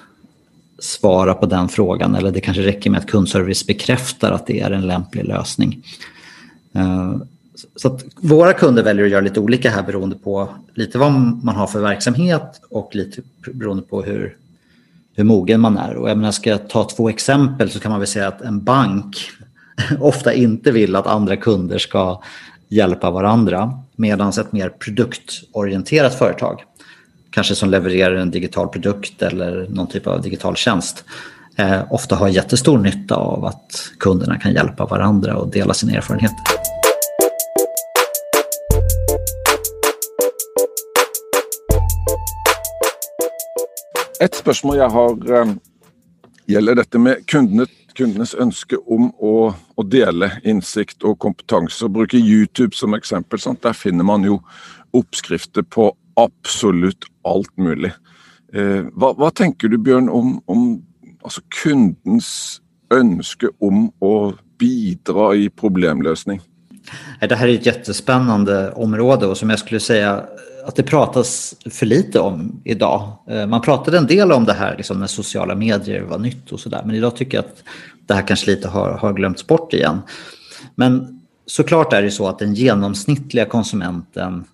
svara 0.82 1.34
på 1.34 1.46
den 1.46 1.68
frågan 1.68 2.14
eller 2.14 2.30
det 2.30 2.40
kanske 2.40 2.62
räcker 2.62 2.90
med 2.90 3.00
att 3.00 3.06
kundservice 3.06 3.66
bekräftar 3.66 4.32
att 4.32 4.46
det 4.46 4.60
är 4.60 4.70
en 4.70 4.86
lämplig 4.86 5.24
lösning. 5.24 5.82
Eh, 6.74 7.16
så 7.76 7.88
att 7.88 8.04
våra 8.16 8.52
kunder 8.52 8.82
väljer 8.82 9.04
att 9.04 9.10
göra 9.10 9.20
lite 9.20 9.40
olika 9.40 9.70
här 9.70 9.82
beroende 9.82 10.16
på 10.16 10.48
lite 10.74 10.98
vad 10.98 11.12
man 11.42 11.56
har 11.56 11.66
för 11.66 11.80
verksamhet 11.80 12.60
och 12.70 12.94
lite 12.94 13.22
beroende 13.52 13.82
på 13.82 14.02
hur, 14.02 14.36
hur 15.14 15.24
mogen 15.24 15.60
man 15.60 15.78
är. 15.78 15.96
Och 15.96 16.10
jag 16.10 16.16
menar, 16.16 16.32
ska 16.32 16.50
jag 16.50 16.68
ta 16.68 16.84
två 16.84 17.08
exempel 17.08 17.70
så 17.70 17.80
kan 17.80 17.90
man 17.90 18.00
väl 18.00 18.08
säga 18.08 18.28
att 18.28 18.40
en 18.40 18.64
bank 18.64 19.30
ofta 20.00 20.32
inte 20.32 20.70
vill 20.70 20.96
att 20.96 21.06
andra 21.06 21.36
kunder 21.36 21.78
ska 21.78 22.22
hjälpa 22.68 23.10
varandra 23.10 23.78
medan 23.96 24.28
ett 24.28 24.52
mer 24.52 24.68
produktorienterat 24.68 26.14
företag, 26.14 26.64
kanske 27.32 27.54
som 27.54 27.70
levererar 27.70 28.14
en 28.14 28.30
digital 28.30 28.68
produkt 28.68 29.22
eller 29.22 29.66
någon 29.68 29.86
typ 29.86 30.06
av 30.06 30.22
digital 30.22 30.56
tjänst, 30.56 31.04
eh, 31.56 31.92
ofta 31.92 32.16
har 32.16 32.28
jättestor 32.28 32.78
nytta 32.78 33.14
av 33.14 33.44
att 33.44 33.92
kunderna 33.98 34.38
kan 34.38 34.52
hjälpa 34.52 34.86
varandra 34.86 35.36
och 35.36 35.50
dela 35.50 35.74
sina 35.74 35.92
erfarenheter. 35.92 36.38
Ett 44.20 44.34
spörsmål 44.34 44.76
jag 44.76 44.88
har, 44.88 45.32
eh, 46.46 46.74
detta 46.74 46.98
med 46.98 47.26
kundene, 47.26 47.66
kundenes 47.94 48.34
ønske 48.34 48.76
om 48.76 49.12
å, 49.18 49.54
å, 49.74 49.82
dele 49.82 50.30
innsikt 50.44 51.02
og 51.04 51.18
kompetanse. 51.18 51.84
og 51.84 51.90
Bruke 51.90 52.16
YouTube 52.16 52.76
som 52.76 52.94
exempel. 52.94 53.38
Sant? 53.38 53.62
Där 53.62 53.72
finner 53.72 54.04
man 54.04 54.24
jo 54.24 54.42
oppskrifter 54.90 55.62
på 55.62 55.96
absolutt 56.14 57.04
alt 57.24 57.56
mulig. 57.56 57.92
Eh, 58.54 58.84
hva, 58.92 59.12
hva, 59.16 59.30
tenker 59.30 59.68
du 59.68 59.78
Bjørn 59.78 60.10
om, 60.12 60.36
om 60.46 60.64
altså 61.24 61.42
kundens 61.62 62.60
ønske 62.92 63.48
om 63.60 63.88
å 64.04 64.32
bidra 64.60 65.32
i 65.34 65.48
problemlösning? 65.48 66.40
Det 67.20 67.34
här 67.34 67.48
är 67.48 67.54
ett 67.54 67.66
jättespännande 67.66 68.72
område 68.72 69.26
och 69.26 69.36
som 69.36 69.50
jag 69.50 69.58
skulle 69.58 69.80
säga 69.80 70.24
att 70.64 70.76
det 70.76 70.82
pratas 70.82 71.54
för 71.70 71.86
lite 71.86 72.20
om 72.20 72.60
idag. 72.64 73.12
Eh, 73.28 73.46
man 73.46 73.60
pratade 73.60 73.98
en 73.98 74.06
del 74.06 74.32
om 74.32 74.44
det 74.44 74.52
här 74.52 74.76
liksom 74.76 75.00
när 75.00 75.06
sociala 75.06 75.54
medier 75.54 76.02
var 76.02 76.18
nytt 76.18 76.52
och 76.52 76.60
sådär. 76.60 76.82
Men 76.86 76.94
idag 76.94 77.16
tycker 77.16 77.38
jag 77.38 77.44
att 77.44 77.62
det 78.06 78.14
här 78.14 78.26
kanske 78.26 78.50
lite 78.50 78.68
har, 78.68 78.90
har 78.90 79.12
glömts 79.12 79.46
bort 79.46 79.72
igen. 79.72 79.98
Men 80.74 81.20
såklart 81.46 81.92
är 81.92 82.02
det 82.02 82.10
så 82.10 82.28
att 82.28 82.38
den 82.38 82.54
genomsnittliga 82.54 83.44
konsumenten 83.44 84.44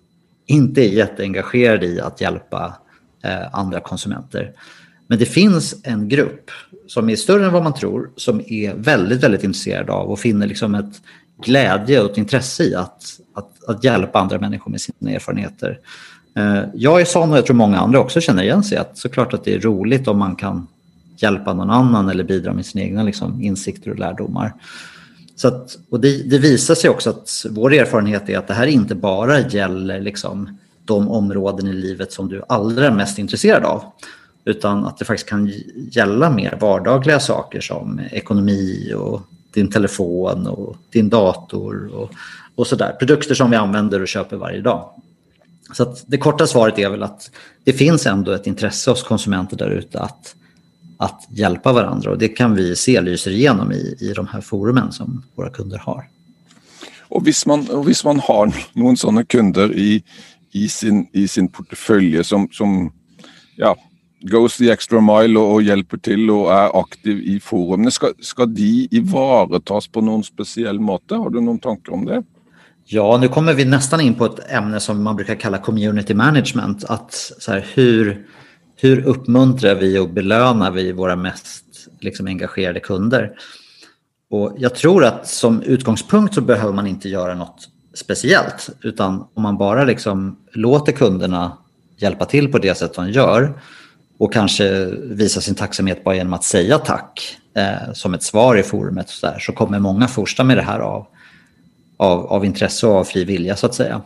inte 0.49 0.81
är 0.81 0.89
jätteengagerade 0.89 1.85
i 1.85 2.01
att 2.01 2.21
hjälpa 2.21 2.77
eh, 3.23 3.55
andra 3.55 3.79
konsumenter. 3.79 4.51
Men 5.07 5.19
det 5.19 5.25
finns 5.25 5.75
en 5.83 6.09
grupp 6.09 6.51
som 6.87 7.09
är 7.09 7.15
större 7.15 7.45
än 7.45 7.53
vad 7.53 7.63
man 7.63 7.73
tror 7.73 8.09
som 8.15 8.41
är 8.47 8.73
väldigt, 8.73 9.23
väldigt 9.23 9.43
intresserad 9.43 9.89
av 9.89 10.09
och 10.09 10.19
finner 10.19 10.47
liksom 10.47 10.75
ett 10.75 11.01
glädje 11.43 12.01
och 12.01 12.11
ett 12.11 12.17
intresse 12.17 12.63
i 12.63 12.75
att, 12.75 13.03
att, 13.33 13.63
att 13.67 13.83
hjälpa 13.83 14.19
andra 14.19 14.39
människor 14.39 14.71
med 14.71 14.81
sina 14.81 15.11
erfarenheter. 15.11 15.79
Eh, 16.37 16.63
jag 16.73 17.01
är 17.01 17.05
sån 17.05 17.31
och 17.31 17.37
jag 17.37 17.45
tror 17.45 17.55
många 17.55 17.79
andra 17.79 17.99
också 17.99 18.21
känner 18.21 18.43
igen 18.43 18.63
sig 18.63 18.77
att 18.77 18.97
såklart 18.97 19.33
att 19.33 19.43
det 19.43 19.55
är 19.55 19.59
roligt 19.59 20.07
om 20.07 20.19
man 20.19 20.35
kan 20.35 20.67
hjälpa 21.17 21.53
någon 21.53 21.69
annan 21.69 22.09
eller 22.09 22.23
bidra 22.23 22.53
med 22.53 22.65
sina 22.65 22.85
egna 22.85 23.03
liksom, 23.03 23.41
insikter 23.41 23.91
och 23.91 23.99
lärdomar. 23.99 24.53
Så 25.39 25.47
att, 25.47 25.77
och 25.89 25.99
det, 25.99 26.29
det, 26.29 26.37
visar 26.37 26.75
sig 26.75 26.89
också 26.89 27.09
att 27.09 27.45
vår 27.49 27.73
erfarenhet 27.73 28.29
är 28.29 28.37
att 28.37 28.47
det 28.47 28.53
här 28.53 28.67
inte 28.67 28.95
bara 28.95 29.39
gäller 29.39 30.01
liksom, 30.01 30.57
de 30.85 31.09
områden 31.09 31.67
i 31.67 31.73
livet 31.73 32.13
som 32.13 32.29
du 32.29 32.37
är 32.37 32.45
allra 32.49 32.91
mest 32.91 33.19
intresserad 33.19 33.63
av. 33.63 33.83
Utan 34.45 34.85
att 34.85 34.97
det 34.97 35.05
faktiskt 35.05 35.29
kan 35.29 35.53
gälla 35.91 36.29
mer 36.29 36.57
vardagliga 36.61 37.19
saker 37.19 37.61
som 37.61 38.01
ekonomi 38.11 38.93
och 38.97 39.21
din 39.53 39.71
telefon 39.71 40.47
och 40.47 40.77
din 40.89 41.09
dator 41.09 41.95
och, 41.95 42.11
och 42.55 42.67
sådär. 42.67 42.95
Produkter 42.99 43.35
som 43.35 43.51
vi 43.51 43.57
använder 43.57 44.01
och 44.01 44.07
köper 44.07 44.37
varje 44.37 44.61
dag. 44.61 44.89
Så 45.73 45.95
det 46.05 46.17
korta 46.17 46.47
svaret 46.47 46.79
är 46.79 46.89
väl 46.89 47.03
att 47.03 47.31
det 47.63 47.73
finns 47.73 48.05
ändå 48.05 48.31
ett 48.31 48.47
intresse 48.47 48.91
hos 48.91 49.03
konsumenter 49.03 49.57
där 49.57 49.69
ute 49.69 49.99
att, 49.99 50.35
att 51.01 51.27
hjälpa 51.29 51.73
varandra 51.73 52.11
och 52.11 52.17
det 52.17 52.27
kan 52.27 52.55
vi 52.55 52.75
se 52.75 53.01
lyser 53.01 53.31
igenom 53.31 53.71
i, 53.71 53.95
i 53.99 54.13
de 54.15 54.27
här 54.27 54.41
forumen 54.41 54.91
som 54.91 55.23
våra 55.35 55.49
kunder 55.49 55.77
har. 55.77 56.05
Och 57.01 57.17
om 57.17 57.33
man, 57.47 57.69
och 57.69 57.85
man 58.05 58.19
har 58.19 58.53
någon 58.73 58.97
sådana 58.97 59.23
kunder 59.23 59.73
i, 59.75 60.03
i, 60.51 60.69
sin, 60.69 61.07
i 61.13 61.27
sin 61.27 61.47
portfölj 61.47 62.23
som, 62.23 62.49
som 62.51 62.93
ja, 63.55 63.75
goes 64.21 64.57
the 64.57 64.71
extra 64.71 65.01
mile 65.01 65.39
och, 65.39 65.53
och 65.53 65.61
hjälper 65.61 65.97
till 65.97 66.31
och 66.31 66.53
är 66.53 66.79
aktiv 66.81 67.19
i 67.19 67.39
forumen. 67.39 67.91
Ska, 67.91 68.07
ska 68.21 68.45
de 68.45 68.87
ivaretas 68.91 69.87
på 69.87 70.01
någon 70.01 70.23
speciell 70.23 70.79
måte? 70.79 71.15
Har 71.15 71.29
du 71.29 71.41
någon 71.41 71.59
tanke 71.59 71.91
om 71.91 72.05
det? 72.05 72.23
Ja, 72.85 73.17
nu 73.21 73.27
kommer 73.27 73.53
vi 73.53 73.65
nästan 73.65 74.01
in 74.01 74.13
på 74.13 74.25
ett 74.25 74.51
ämne 74.51 74.79
som 74.79 75.03
man 75.03 75.15
brukar 75.15 75.35
kalla 75.35 75.57
community 75.57 76.13
management. 76.13 76.83
Att 76.83 77.33
så 77.39 77.51
här, 77.51 77.65
hur, 77.73 78.25
hur 78.81 79.05
uppmuntrar 79.05 79.75
vi 79.75 79.99
och 79.99 80.09
belönar 80.09 80.71
vi 80.71 80.91
våra 80.91 81.15
mest 81.15 81.65
liksom, 81.99 82.27
engagerade 82.27 82.79
kunder? 82.79 83.31
Och 84.29 84.53
jag 84.57 84.75
tror 84.75 85.05
att 85.05 85.27
som 85.27 85.61
utgångspunkt 85.61 86.35
så 86.35 86.41
behöver 86.41 86.73
man 86.73 86.87
inte 86.87 87.09
göra 87.09 87.35
något 87.35 87.69
speciellt. 87.93 88.69
Utan 88.81 89.27
om 89.33 89.43
man 89.43 89.57
bara 89.57 89.83
liksom 89.83 90.39
låter 90.51 90.91
kunderna 90.91 91.57
hjälpa 91.97 92.25
till 92.25 92.51
på 92.51 92.57
det 92.57 92.77
sätt 92.77 92.93
de 92.93 93.11
gör 93.11 93.61
och 94.17 94.33
kanske 94.33 94.85
visa 95.01 95.41
sin 95.41 95.55
tacksamhet 95.55 96.03
bara 96.03 96.15
genom 96.15 96.33
att 96.33 96.43
säga 96.43 96.77
tack 96.77 97.37
eh, 97.55 97.93
som 97.93 98.13
ett 98.13 98.23
svar 98.23 98.57
i 98.57 98.63
forumet 98.63 99.09
så, 99.09 99.27
där, 99.27 99.39
så 99.39 99.51
kommer 99.51 99.79
många 99.79 100.07
första 100.07 100.43
med 100.43 100.57
det 100.57 100.63
här 100.63 100.79
av, 100.79 101.07
av, 101.97 102.25
av 102.25 102.45
intresse 102.45 102.87
och 102.87 102.95
av 102.95 103.03
fri 103.03 103.23
vilja 103.23 103.55
så 103.55 103.65
att 103.65 103.75
säga. 103.75 104.01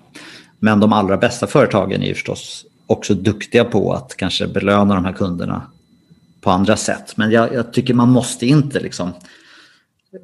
Men 0.59 0.79
de 0.79 0.93
allra 0.93 1.17
bästa 1.17 1.47
företagen 1.47 2.01
är 2.03 2.07
ju 2.07 2.13
förstås 2.13 2.65
också 2.93 3.13
duktiga 3.13 3.65
på 3.65 3.93
att 3.93 4.17
kanske 4.17 4.47
belöna 4.47 4.95
de 4.95 5.05
här 5.05 5.13
kunderna 5.13 5.61
på 6.41 6.51
andra 6.51 6.77
sätt. 6.77 7.17
Men 7.17 7.31
jag, 7.31 7.53
jag 7.53 7.73
tycker 7.73 7.93
man 7.93 8.09
måste 8.09 8.45
inte 8.45 8.79
liksom 8.79 9.11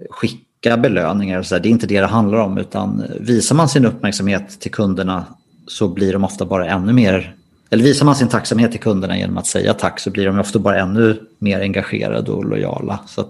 skicka 0.10 0.78
belöningar. 0.78 1.44
Så 1.44 1.56
där. 1.56 1.62
Det 1.62 1.70
är 1.70 1.72
inte 1.72 1.88
det 1.88 2.00
det 2.00 2.08
handlar 2.08 2.38
om 2.38 2.58
utan 2.58 3.04
visar 3.20 3.56
man 3.56 3.70
sin 3.70 3.86
uppmärksamhet 3.86 4.60
till 4.60 4.72
kunderna 4.72 5.26
så 5.68 5.88
blir 5.88 6.14
de 6.14 6.24
ofta 6.24 6.46
bara 6.46 6.70
ännu 6.70 6.94
mer 6.94 7.36
eller 7.70 7.84
visar 7.84 8.06
man 8.06 8.16
sin 8.16 8.28
tacksamhet 8.28 8.72
till 8.72 8.80
kunderna 8.80 9.18
genom 9.18 9.38
att 9.38 9.48
säga 9.48 9.74
tack 9.74 10.00
så 10.00 10.10
blir 10.12 10.26
de 10.26 10.40
ofta 10.40 10.60
bara 10.60 10.80
ännu 10.80 11.22
mer 11.40 11.62
engagerade 11.62 12.32
och 12.32 12.46
lojala. 12.46 13.00
Så 13.08 13.28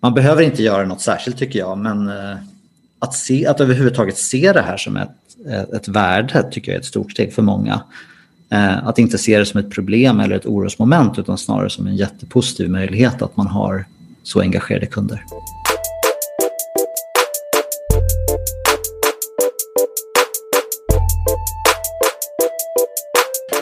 man 0.00 0.14
behöver 0.14 0.42
inte 0.42 0.62
göra 0.62 0.86
något 0.86 1.00
särskilt 1.00 1.38
tycker 1.38 1.58
jag, 1.58 1.78
men 1.78 2.08
eh, 2.08 2.36
att, 2.98 3.14
se, 3.14 3.46
att 3.46 3.60
överhuvudtaget 3.60 4.18
se 4.18 4.52
det 4.52 4.62
här 4.62 4.76
som 4.76 4.96
ett, 4.96 5.10
ett 5.74 5.88
värde 5.88 6.48
tycker 6.50 6.72
jag 6.72 6.76
är 6.76 6.80
ett 6.80 6.86
stort 6.86 7.12
steg 7.12 7.34
för 7.34 7.42
många. 7.42 7.82
Eh, 8.52 8.86
att 8.86 8.98
inte 8.98 9.18
se 9.18 9.38
det 9.38 9.46
som 9.46 9.60
ett 9.60 9.70
problem 9.70 10.20
eller 10.20 10.36
ett 10.36 10.46
orosmoment 10.46 11.18
utan 11.18 11.38
snarare 11.38 11.70
som 11.70 11.86
en 11.86 11.96
jättepositiv 11.96 12.70
möjlighet 12.70 13.22
att 13.22 13.36
man 13.36 13.46
har 13.46 13.84
så 14.22 14.40
engagerade 14.40 14.86
kunder. 14.86 15.24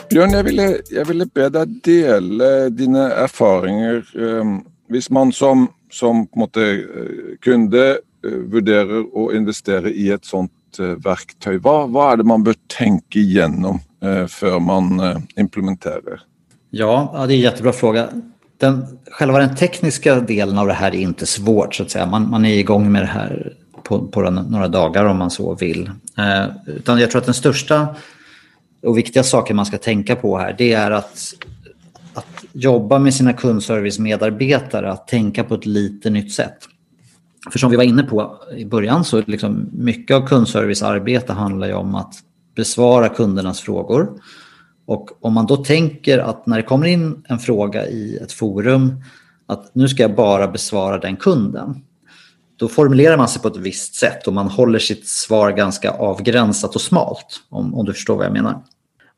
Bjørn, 0.09 0.33
jeg 0.33 0.43
ville, 0.43 0.63
jeg 0.91 1.07
ville, 1.07 1.25
be 1.25 1.45
deg 1.55 1.75
dele 1.87 2.49
dine 2.75 3.05
erfaringer. 3.15 4.03
Um, 4.11 4.25
ehm, 4.27 4.57
hvis 4.91 5.07
man 5.09 5.31
som, 5.31 5.69
som 5.91 6.25
måte, 6.35 6.65
eh, 6.67 7.37
kunde 7.39 7.85
eh, 7.93 8.27
uh, 8.27 8.41
vurderer 8.51 9.07
å 9.15 9.29
investere 9.31 9.93
i 9.95 10.09
et 10.11 10.27
sånt 10.27 10.51
verktøy, 10.79 11.57
hva, 11.59 11.85
hva, 11.87 12.11
er 12.11 12.21
det 12.21 12.27
man 12.29 12.43
bør 12.43 12.57
tenke 12.71 13.19
igjennom 13.19 13.79
eh, 14.03 14.27
før 14.31 14.59
man 14.59 14.99
eh, 14.99 15.17
implementerar? 15.41 16.23
Ja, 16.69 17.25
det 17.27 17.33
är 17.33 17.37
en 17.37 17.41
jättebra 17.41 17.73
fråga. 17.73 18.09
den, 18.61 18.99
själva 19.11 19.39
den 19.39 19.55
tekniska 19.55 20.19
delen 20.19 20.57
av 20.57 20.67
det 20.67 20.73
här 20.73 20.95
är 20.95 20.99
inte 20.99 21.25
svårt 21.25 21.75
så 21.75 21.83
att 21.83 21.91
säga. 21.91 22.05
Man, 22.05 22.29
man 22.29 22.45
är 22.45 22.53
igång 22.53 22.91
med 22.91 23.01
det 23.01 23.05
här 23.07 23.53
på, 23.83 24.07
på 24.07 24.21
några 24.21 24.67
dagar 24.67 25.05
om 25.05 25.17
man 25.17 25.31
så 25.31 25.55
vill. 25.55 25.91
Eh, 26.17 26.45
utan 26.65 26.99
jag 26.99 27.11
tror 27.11 27.19
att 27.19 27.25
den 27.25 27.33
största 27.33 27.95
och 28.83 28.97
viktiga 28.97 29.23
saken 29.23 29.55
man 29.55 29.65
ska 29.65 29.77
tänka 29.77 30.15
på 30.15 30.37
här 30.37 30.55
det 30.57 30.73
är 30.73 30.91
att, 30.91 31.33
att 32.13 32.45
jobba 32.51 32.99
med 32.99 33.13
sina 33.13 33.33
kundservice-medarbetare, 33.33 34.91
att 34.91 35.07
tänka 35.07 35.43
på 35.43 35.55
ett 35.55 35.65
lite 35.65 36.09
nytt 36.09 36.33
sätt. 36.33 36.57
För 37.49 37.59
som 37.59 37.71
vi 37.71 37.77
var 37.77 37.83
inne 37.83 38.03
på 38.03 38.37
i 38.57 38.65
början 38.65 39.03
så 39.03 39.23
liksom 39.25 39.69
mycket 39.73 40.15
av 40.15 40.27
kundservicearbete 40.27 41.33
handlar 41.33 41.67
ju 41.67 41.73
om 41.73 41.95
att 41.95 42.13
besvara 42.55 43.09
kundernas 43.09 43.61
frågor. 43.61 44.21
Och 44.85 45.25
om 45.25 45.33
man 45.33 45.45
då 45.45 45.57
tänker 45.57 46.19
att 46.19 46.45
när 46.45 46.57
det 46.57 46.63
kommer 46.63 46.87
in 46.87 47.23
en 47.27 47.39
fråga 47.39 47.87
i 47.87 48.17
ett 48.17 48.31
forum 48.31 49.03
att 49.47 49.75
nu 49.75 49.87
ska 49.87 50.03
jag 50.03 50.15
bara 50.15 50.47
besvara 50.47 50.97
den 50.97 51.15
kunden. 51.15 51.83
Då 52.55 52.67
formulerar 52.67 53.17
man 53.17 53.27
sig 53.27 53.41
på 53.41 53.47
ett 53.47 53.57
visst 53.57 53.95
sätt 53.95 54.27
och 54.27 54.33
man 54.33 54.47
håller 54.47 54.79
sitt 54.79 55.07
svar 55.07 55.51
ganska 55.51 55.91
avgränsat 55.91 56.75
och 56.75 56.81
smalt 56.81 57.41
om, 57.49 57.75
om 57.75 57.85
du 57.85 57.93
förstår 57.93 58.15
vad 58.15 58.25
jag 58.25 58.33
menar. 58.33 58.63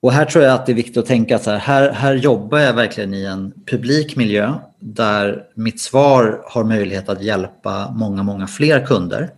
Och 0.04 0.14
här 0.14 0.26
tror 0.26 0.44
jag 0.44 0.54
att 0.54 0.66
det 0.66 0.72
är 0.72 0.76
viktigt 0.76 0.98
att 0.98 1.06
tänka 1.06 1.36
att 1.36 1.46
här, 1.46 1.92
här 1.92 2.14
jobbar 2.14 2.60
jag 2.60 2.74
verkligen 2.74 3.14
i 3.14 3.24
en 3.24 3.54
publik 3.66 4.16
miljö 4.16 4.54
där 4.80 5.44
mitt 5.56 5.82
svar 5.82 6.42
har 6.46 6.64
möjlighet 6.64 7.10
att 7.10 7.24
hjälpa 7.24 7.92
många, 7.92 8.24
många 8.24 8.48
fler 8.48 8.86
kunder. 8.86 9.30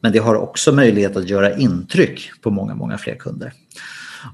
Men 0.00 0.12
det 0.12 0.18
har 0.18 0.34
också 0.34 0.72
möjlighet 0.72 1.16
att 1.16 1.28
göra 1.28 1.56
intryck 1.56 2.30
på 2.42 2.50
många, 2.50 2.74
många 2.74 2.98
fler 2.98 3.14
kunder. 3.14 3.52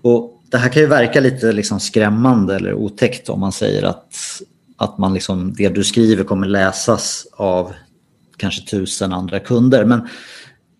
Och 0.02 0.42
det 0.50 0.58
här 0.58 0.68
kan 0.68 0.82
ju 0.82 0.88
verka 0.88 1.20
lite 1.20 1.52
liksom 1.52 1.80
skrämmande 1.80 2.56
eller 2.56 2.74
otäckt 2.74 3.28
om 3.28 3.40
man 3.40 3.52
säger 3.52 3.82
att, 3.82 4.14
att 4.76 4.98
man 4.98 5.14
liksom, 5.14 5.52
det 5.56 5.68
du 5.68 5.84
skriver 5.84 6.24
kommer 6.24 6.46
läsas 6.46 7.26
av 7.36 7.72
kanske 8.36 8.70
tusen 8.70 9.12
andra 9.12 9.40
kunder. 9.40 9.84
Men 9.84 10.08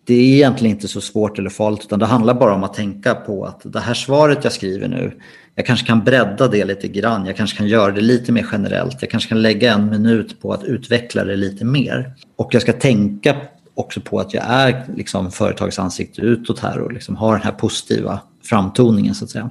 det 0.09 0.15
är 0.15 0.35
egentligen 0.35 0.75
inte 0.75 0.87
så 0.87 1.01
svårt 1.01 1.39
eller 1.39 1.49
farligt 1.49 1.83
utan 1.83 1.99
det 1.99 2.05
handlar 2.05 2.33
bara 2.33 2.53
om 2.53 2.63
att 2.63 2.73
tänka 2.73 3.15
på 3.15 3.45
att 3.45 3.61
det 3.63 3.79
här 3.79 3.93
svaret 3.93 4.43
jag 4.43 4.53
skriver 4.53 4.87
nu, 4.87 5.19
jag 5.55 5.65
kanske 5.65 5.85
kan 5.85 6.03
bredda 6.03 6.47
det 6.47 6.65
lite 6.65 6.87
grann, 6.87 7.25
jag 7.25 7.37
kanske 7.37 7.57
kan 7.57 7.67
göra 7.67 7.91
det 7.91 8.01
lite 8.01 8.31
mer 8.31 8.47
generellt, 8.51 8.97
jag 9.01 9.11
kanske 9.11 9.29
kan 9.29 9.41
lägga 9.41 9.73
en 9.73 9.89
minut 9.89 10.41
på 10.41 10.53
att 10.53 10.63
utveckla 10.63 11.23
det 11.23 11.35
lite 11.35 11.65
mer. 11.65 12.13
Och 12.35 12.53
jag 12.53 12.61
ska 12.61 12.73
tänka 12.73 13.35
också 13.73 14.01
på 14.01 14.19
att 14.19 14.33
jag 14.33 14.43
är 14.47 14.85
liksom 14.95 15.31
företagets 15.31 15.79
ansikte 15.79 16.21
utåt 16.21 16.59
här 16.59 16.79
och 16.79 16.93
liksom 16.93 17.15
har 17.15 17.33
den 17.33 17.41
här 17.41 17.51
positiva 17.51 18.19
framtoningen 18.43 19.15
så 19.15 19.25
att 19.25 19.31
säga. 19.31 19.49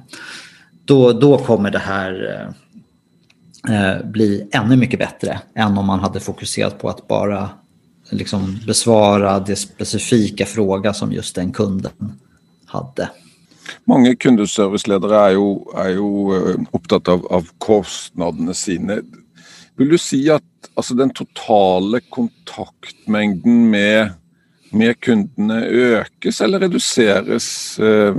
Då, 0.85 1.13
då 1.13 1.37
kommer 1.37 1.71
det 1.71 1.79
här 1.79 2.43
eh, 3.69 3.75
eh 3.75 4.05
bli 4.05 4.49
ännu 4.51 4.75
mycket 4.75 4.99
bättre 4.99 5.39
än 5.55 5.77
om 5.77 5.85
man 5.85 5.99
hade 5.99 6.19
fokuserat 6.19 6.79
på 6.79 6.89
att 6.89 7.07
bara 7.07 7.49
liksom 8.09 8.59
besvara 8.67 9.39
det 9.39 9.55
specifika 9.55 10.45
fråga 10.45 10.93
som 10.93 11.11
just 11.11 11.35
den 11.35 11.51
kunden 11.51 11.91
hade. 12.65 13.09
Många 13.85 14.15
kundeserviceledare 14.15 15.17
är 15.17 15.29
ju, 15.29 15.59
är 15.75 15.89
ju 15.89 16.35
eh, 16.35 16.59
upptagna 16.71 17.13
av, 17.13 17.25
av 17.25 17.47
kostnaderna 17.57 18.53
sina. 18.53 18.97
Vill 19.75 19.89
du 19.89 19.97
säga 19.97 20.35
att 20.35 20.43
alltså, 20.73 20.93
den 20.93 21.09
totala 21.09 21.99
kontaktmängden 22.09 23.69
med, 23.69 24.11
med 24.71 24.99
kunderna 24.99 25.61
ökas 25.65 26.41
eller 26.41 26.59
reduceras 26.59 27.79
eh, 27.79 28.15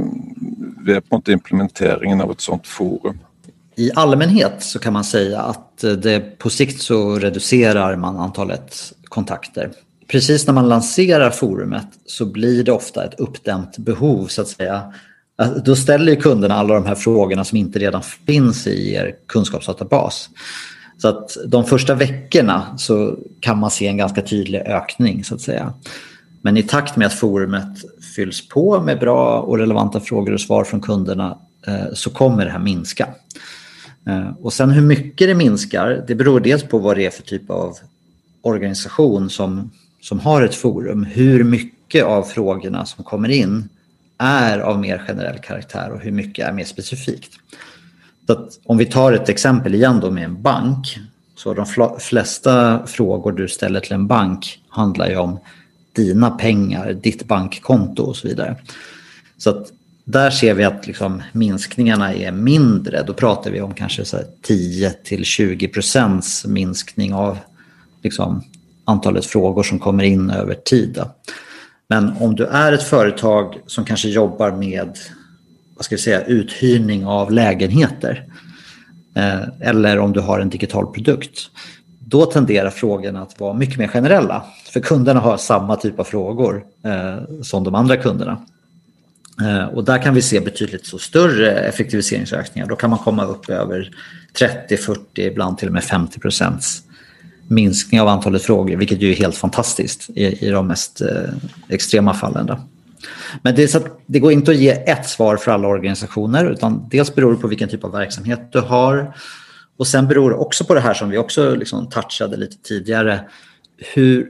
vid 0.85 1.09
på 1.09 1.23
implementeringen 1.27 2.21
av 2.21 2.31
ett 2.31 2.41
sådant 2.41 2.67
forum? 2.67 3.19
I 3.77 3.91
allmänhet 3.95 4.63
så 4.63 4.79
kan 4.79 4.93
man 4.93 5.05
säga 5.05 5.41
att 5.41 5.79
det 5.79 6.39
på 6.39 6.51
sikt 6.51 6.83
så 6.83 7.19
reducerar 7.19 7.97
man 7.97 8.17
antalet 8.17 8.93
kontakter. 9.11 9.71
Precis 10.09 10.47
när 10.47 10.55
man 10.55 10.69
lanserar 10.69 11.31
forumet 11.31 11.87
så 12.07 12.27
blir 12.27 12.65
det 12.65 12.73
ofta 12.73 13.05
ett 13.05 13.21
uppdämt 13.21 13.79
behov 13.79 14.27
så 14.27 14.43
att 14.43 14.49
säga. 14.49 14.93
Då 15.65 15.77
ställer 15.77 16.15
kunderna 16.15 16.55
alla 16.55 16.75
de 16.75 16.87
här 16.87 16.95
frågorna 16.95 17.45
som 17.45 17.59
inte 17.59 17.79
redan 17.79 18.03
finns 18.03 18.67
i 18.67 18.95
er 18.95 19.15
kunskapsdatabas. 19.27 20.29
Så 20.99 21.09
att 21.09 21.37
de 21.47 21.65
första 21.65 21.95
veckorna 21.95 22.79
så 22.79 23.17
kan 23.41 23.59
man 23.59 23.71
se 23.71 23.87
en 23.87 23.97
ganska 23.97 24.23
tydlig 24.23 24.59
ökning 24.59 25.25
så 25.25 25.35
att 25.35 25.41
säga. 25.41 25.75
Men 26.43 26.57
i 26.57 26.63
takt 26.63 26.97
med 26.97 27.07
att 27.07 27.15
forumet 27.15 27.79
fylls 28.17 28.49
på 28.49 28.81
med 28.81 28.99
bra 28.99 29.41
och 29.41 29.59
relevanta 29.59 30.01
frågor 30.01 30.33
och 30.33 30.41
svar 30.41 30.65
från 30.65 30.81
kunderna 30.81 31.39
eh, 31.67 31.95
så 31.95 32.11
kommer 32.11 32.45
det 32.45 32.51
här 32.51 32.59
minska. 32.59 33.09
Eh, 34.07 34.31
och 34.43 34.53
sen 34.53 34.71
hur 34.71 34.83
mycket 34.83 35.29
det 35.29 35.35
minskar, 35.35 36.05
det 36.09 36.15
beror 36.15 36.41
dels 36.41 36.63
på 36.63 36.79
vad 36.79 36.97
det 36.97 37.07
är 37.07 37.11
för 37.11 37.23
typ 37.23 37.51
av 37.51 37.77
organisation 38.43 39.31
som, 39.31 39.71
som 40.01 40.21
har 40.21 40.43
ett 40.43 40.55
forum, 40.55 41.05
hur 41.05 41.45
mycket 41.45 42.05
av 42.05 42.23
frågorna 42.23 42.87
som 42.87 43.05
kommer 43.05 43.29
in 43.29 43.69
är 44.19 44.59
av 44.59 44.81
mer 44.81 45.03
generell 45.09 45.39
karaktär 45.39 45.91
och 45.91 46.01
hur 46.01 46.13
mycket 46.13 46.49
är 46.49 46.53
mer 46.53 46.65
specifikt. 46.65 47.33
Så 48.27 48.49
om 48.65 48.79
vi 48.79 48.87
tar 48.87 49.13
ett 49.13 49.29
exempel 49.29 49.75
igen 49.75 50.01
då 50.01 50.11
med 50.11 50.25
en 50.25 50.43
bank. 50.43 50.99
Så 51.37 51.55
de 51.55 51.67
flesta 52.01 52.87
frågor 52.87 53.33
du 53.33 53.49
ställer 53.49 53.81
till 53.81 53.93
en 53.93 54.07
bank 54.07 54.59
handlar 54.69 55.09
ju 55.09 55.17
om 55.17 55.39
dina 55.93 56.31
pengar, 56.31 56.93
ditt 56.93 57.25
bankkonto 57.25 58.03
och 58.03 58.17
så 58.17 58.29
vidare. 58.29 58.57
Så 59.39 59.51
att 59.51 59.73
där 60.05 60.31
ser 60.31 60.55
vi 60.55 60.65
att 60.65 60.87
liksom 60.87 61.23
minskningarna 61.33 62.15
är 62.15 62.33
mindre. 62.33 63.03
Då 63.03 63.13
pratar 63.13 63.51
vi 63.51 63.61
om 63.61 63.75
kanske 63.75 64.05
10 64.43 64.91
till 64.91 65.25
20 65.25 65.69
procents 65.69 66.47
minskning 66.47 67.15
av 67.15 67.39
liksom, 68.03 68.45
antalet 68.85 69.27
frågor 69.27 69.63
som 69.63 69.79
kommer 69.79 70.05
in 70.05 70.31
över 70.31 70.55
tid. 70.55 71.03
Men 71.89 72.17
om 72.21 72.35
du 72.35 72.45
är 72.45 72.73
ett 72.73 72.83
företag 72.83 73.59
som 73.67 73.85
kanske 73.85 74.09
jobbar 74.09 74.51
med 74.51 74.99
vad 75.77 75.85
ska 75.85 75.93
jag 75.93 76.01
säga, 76.01 76.25
uthyrning 76.25 77.07
av 77.07 77.33
lägenheter 77.33 78.25
eh, 79.17 79.43
eller 79.61 79.99
om 79.99 80.13
du 80.13 80.21
har 80.21 80.41
en 80.41 80.51
digital 80.51 80.87
produkt, 80.87 81.51
då 81.99 82.27
tenderar 82.27 82.71
frågorna 82.71 83.23
att 83.23 83.41
vara 83.41 83.55
mycket 83.55 83.79
mer 83.79 83.89
generella. 83.89 84.45
För 84.73 84.81
kunderna 84.81 85.21
har 85.21 85.37
samma 85.37 85.77
typ 85.77 86.01
av 86.01 86.05
frågor 86.05 86.65
eh, 86.85 87.43
som 87.43 87.65
de 87.65 87.75
andra 87.75 87.97
kunderna. 87.97 88.47
Eh, 89.41 89.65
och 89.65 89.85
där 89.85 90.03
kan 90.03 90.15
vi 90.15 90.23
se 90.23 90.41
betydligt 90.41 90.87
så 90.87 90.99
större 90.99 91.51
effektiviseringsökningar. 91.53 92.69
Då 92.69 92.77
kan 92.77 92.91
man 92.91 92.99
komma 92.99 93.25
upp 93.25 93.51
över 93.51 93.91
30, 94.39 94.77
40, 94.77 95.03
ibland 95.23 95.59
till 95.59 95.69
och 95.69 95.75
med 95.75 95.85
50 95.85 96.21
procents 96.21 96.83
minskning 97.51 98.01
av 98.01 98.09
antalet 98.09 98.43
frågor, 98.43 98.77
vilket 98.77 99.01
ju 99.01 99.11
är 99.11 99.17
helt 99.17 99.37
fantastiskt 99.37 100.11
i, 100.11 100.47
i 100.47 100.51
de 100.51 100.67
mest 100.67 101.01
eh, 101.01 101.35
extrema 101.69 102.15
fallen. 102.15 102.47
Då. 102.47 102.61
Men 103.43 103.55
det, 103.55 103.69
så 103.69 103.81
det 104.07 104.19
går 104.19 104.33
inte 104.33 104.51
att 104.51 104.57
ge 104.57 104.71
ett 104.71 105.09
svar 105.09 105.37
för 105.37 105.51
alla 105.51 105.69
organisationer 105.69 106.51
utan 106.51 106.89
dels 106.91 107.15
beror 107.15 107.33
det 107.33 107.39
på 107.39 107.49
vilken 107.49 107.69
typ 107.69 107.85
av 107.85 107.93
verksamhet 107.93 108.53
du 108.53 108.61
har 108.61 109.15
och 109.79 109.87
sen 109.87 110.09
beror 110.09 110.31
det 110.31 110.37
också 110.37 110.65
på 110.65 110.75
det 110.75 110.81
här 110.81 110.95
som 110.95 111.11
vi 111.11 111.19
också 111.19 111.55
liksom 111.55 111.89
touchade 111.89 112.37
lite 112.37 112.57
tidigare. 112.57 113.21
Hur, 113.95 114.29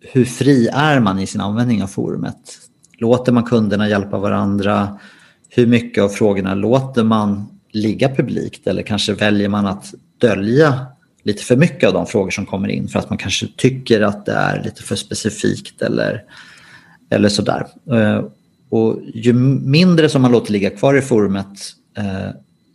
hur 0.00 0.24
fri 0.24 0.68
är 0.72 1.00
man 1.00 1.18
i 1.18 1.26
sin 1.26 1.40
användning 1.40 1.82
av 1.82 1.86
forumet? 1.86 2.58
Låter 2.98 3.32
man 3.32 3.44
kunderna 3.44 3.88
hjälpa 3.88 4.18
varandra? 4.18 4.98
Hur 5.48 5.66
mycket 5.66 6.04
av 6.04 6.08
frågorna 6.08 6.54
låter 6.54 7.04
man 7.04 7.46
ligga 7.72 8.08
publikt 8.08 8.66
eller 8.66 8.82
kanske 8.82 9.12
väljer 9.12 9.48
man 9.48 9.66
att 9.66 9.94
dölja 10.18 10.86
lite 11.26 11.42
för 11.42 11.56
mycket 11.56 11.88
av 11.88 11.94
de 11.94 12.06
frågor 12.06 12.30
som 12.30 12.46
kommer 12.46 12.68
in 12.68 12.88
för 12.88 12.98
att 12.98 13.10
man 13.10 13.18
kanske 13.18 13.46
tycker 13.56 14.00
att 14.00 14.26
det 14.26 14.32
är 14.32 14.62
lite 14.64 14.82
för 14.82 14.96
specifikt 14.96 15.82
eller, 15.82 16.22
eller 17.10 17.28
sådär. 17.28 17.66
Eh, 17.92 18.24
och 18.70 19.00
ju 19.14 19.32
mindre 19.32 20.08
som 20.08 20.22
man 20.22 20.32
låter 20.32 20.52
ligga 20.52 20.70
kvar 20.70 20.94
i 20.94 21.02
forumet 21.02 21.58
eh, 21.98 22.30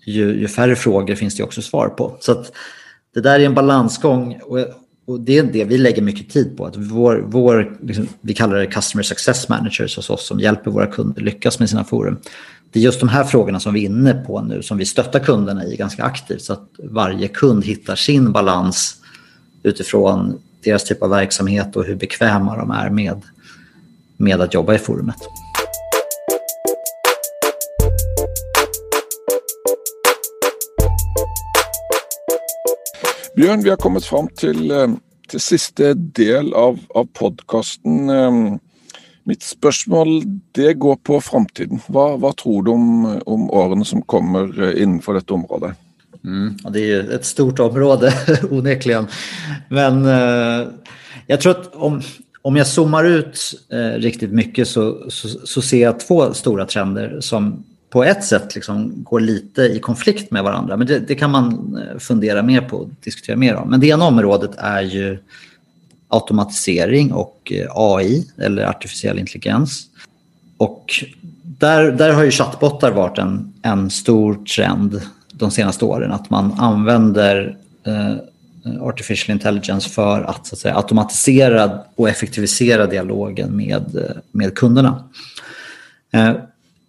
ju, 0.05 0.39
ju 0.39 0.47
färre 0.47 0.75
frågor 0.75 1.15
finns 1.15 1.35
det 1.35 1.43
också 1.43 1.61
svar 1.61 1.87
på. 1.87 2.17
Så 2.19 2.31
att 2.31 2.51
det 3.13 3.21
där 3.21 3.39
är 3.39 3.45
en 3.45 3.55
balansgång 3.55 4.39
och, 4.43 4.59
och 5.05 5.19
det 5.19 5.37
är 5.37 5.43
det 5.43 5.63
vi 5.63 5.77
lägger 5.77 6.01
mycket 6.01 6.29
tid 6.29 6.57
på. 6.57 6.65
Att 6.65 6.77
vår, 6.77 7.23
vår, 7.27 7.77
liksom, 7.81 8.07
vi 8.21 8.33
kallar 8.33 8.57
det 8.57 8.65
Customer 8.65 9.03
Success 9.03 9.49
Managers 9.49 9.95
hos 9.95 10.09
oss 10.09 10.27
som 10.27 10.39
hjälper 10.39 10.71
våra 10.71 10.87
kunder 10.87 11.21
lyckas 11.21 11.59
med 11.59 11.69
sina 11.69 11.83
forum 11.83 12.17
det 12.73 12.79
är 12.79 12.83
just 12.83 12.99
de 12.99 13.09
här 13.09 13.23
frågorna 13.23 13.59
som 13.59 13.73
vi 13.73 13.81
är 13.81 13.85
inne 13.85 14.13
på 14.13 14.41
nu 14.41 14.63
som 14.63 14.77
vi 14.77 14.85
stöttar 14.85 15.19
kunderna 15.19 15.65
i 15.65 15.75
ganska 15.75 16.03
aktivt 16.03 16.41
så 16.41 16.53
att 16.53 16.69
varje 16.83 17.27
kund 17.27 17.65
hittar 17.65 17.95
sin 17.95 18.31
balans 18.31 18.95
utifrån 19.63 20.41
deras 20.63 20.83
typ 20.83 21.03
av 21.03 21.09
verksamhet 21.09 21.75
och 21.75 21.85
hur 21.85 21.95
bekväma 21.95 22.57
de 22.57 22.71
är 22.71 22.89
med, 22.89 23.21
med 24.17 24.41
att 24.41 24.53
jobba 24.53 24.75
i 24.75 24.77
forumet. 24.77 25.15
Björn, 33.35 33.61
vi 33.63 33.69
har 33.69 33.77
kommit 33.77 34.05
fram 34.05 34.27
till, 34.27 34.71
eh, 34.71 34.87
till 35.27 35.39
sista 35.39 35.93
del 35.93 36.53
av, 36.53 36.79
av 36.89 37.07
podcasten. 37.13 38.09
Eh, 38.09 38.55
mitt 39.23 39.43
spørsmål 39.43 40.23
det 40.51 40.73
går 40.73 40.95
på 40.95 41.21
framtiden. 41.21 41.79
Vad 41.87 42.19
hva, 42.19 42.33
tror 42.33 42.63
du 42.63 42.71
om, 42.71 43.05
om 43.25 43.49
årene 43.51 43.85
som 43.85 44.01
kommer 44.01 44.49
eh, 44.63 44.81
innenfor 44.81 45.19
dette 45.19 45.33
området? 45.33 45.77
Mm, 46.23 46.57
det 46.69 46.79
är 46.79 46.85
ju 46.85 47.13
ett 47.13 47.25
stort 47.25 47.59
område 47.59 48.13
onekligen. 48.51 49.07
Men 49.69 50.05
eh, 50.05 50.67
jag 51.27 51.41
tror 51.41 51.51
att 51.51 51.75
om, 51.75 52.01
om 52.41 52.55
jag 52.55 52.67
zoomar 52.67 53.03
ut 53.03 53.39
eh, 53.69 53.99
riktigt 53.99 54.31
mycket 54.31 54.67
så, 54.67 55.09
så, 55.09 55.27
så, 55.27 55.61
ser 55.61 55.81
jag 55.81 55.99
två 55.99 56.33
stora 56.33 56.65
trender 56.65 57.17
som 57.21 57.63
på 57.89 58.03
ett 58.03 58.23
sätt 58.23 58.55
liksom 58.55 59.03
går 59.03 59.19
lite 59.19 59.61
i 59.61 59.79
konflikt 59.79 60.31
med 60.31 60.43
varandra. 60.43 60.77
Men 60.77 60.87
det, 60.87 60.99
det, 60.99 61.15
kan 61.15 61.31
man 61.31 61.77
eh, 61.77 61.99
fundera 61.99 62.43
mer 62.43 62.61
på 62.61 62.77
och 62.77 62.89
diskutera 63.03 63.35
mer 63.35 63.55
om. 63.55 63.69
Men 63.69 63.79
det 63.79 63.87
ena 63.87 64.05
området 64.05 64.51
är 64.57 64.81
ju 64.81 65.17
automatisering 66.11 67.13
och 67.13 67.51
eh, 67.55 67.67
AI 67.75 68.27
eller 68.37 68.65
artificiell 68.65 69.19
intelligens. 69.19 69.85
Och 70.57 71.03
där, 71.43 71.91
där 71.91 72.13
har 72.13 72.23
ju 72.23 72.31
chattbottar 72.31 72.91
varit 72.91 73.17
en, 73.17 73.53
en 73.61 73.89
stor 73.89 74.45
trend 74.45 75.01
de 75.33 75.51
senaste 75.51 75.85
åren. 75.85 76.11
Att 76.11 76.29
man 76.29 76.53
använder 76.59 77.57
eh, 77.85 78.15
artificial 78.81 79.33
intelligence 79.35 79.89
för 79.89 80.21
att, 80.21 80.47
så 80.47 80.55
att 80.55 80.59
säga, 80.59 80.75
automatisera 80.75 81.79
och 81.95 82.09
effektivisera 82.09 82.87
dialogen 82.87 83.57
med, 83.57 83.95
eh, 83.95 84.15
med 84.31 84.55
kunderna. 84.55 85.09
Eh, 86.13 86.33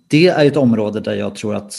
det 0.08 0.28
är 0.28 0.46
ett 0.46 0.56
område 0.56 1.00
där 1.00 1.14
jag 1.14 1.34
tror 1.34 1.54
att 1.54 1.74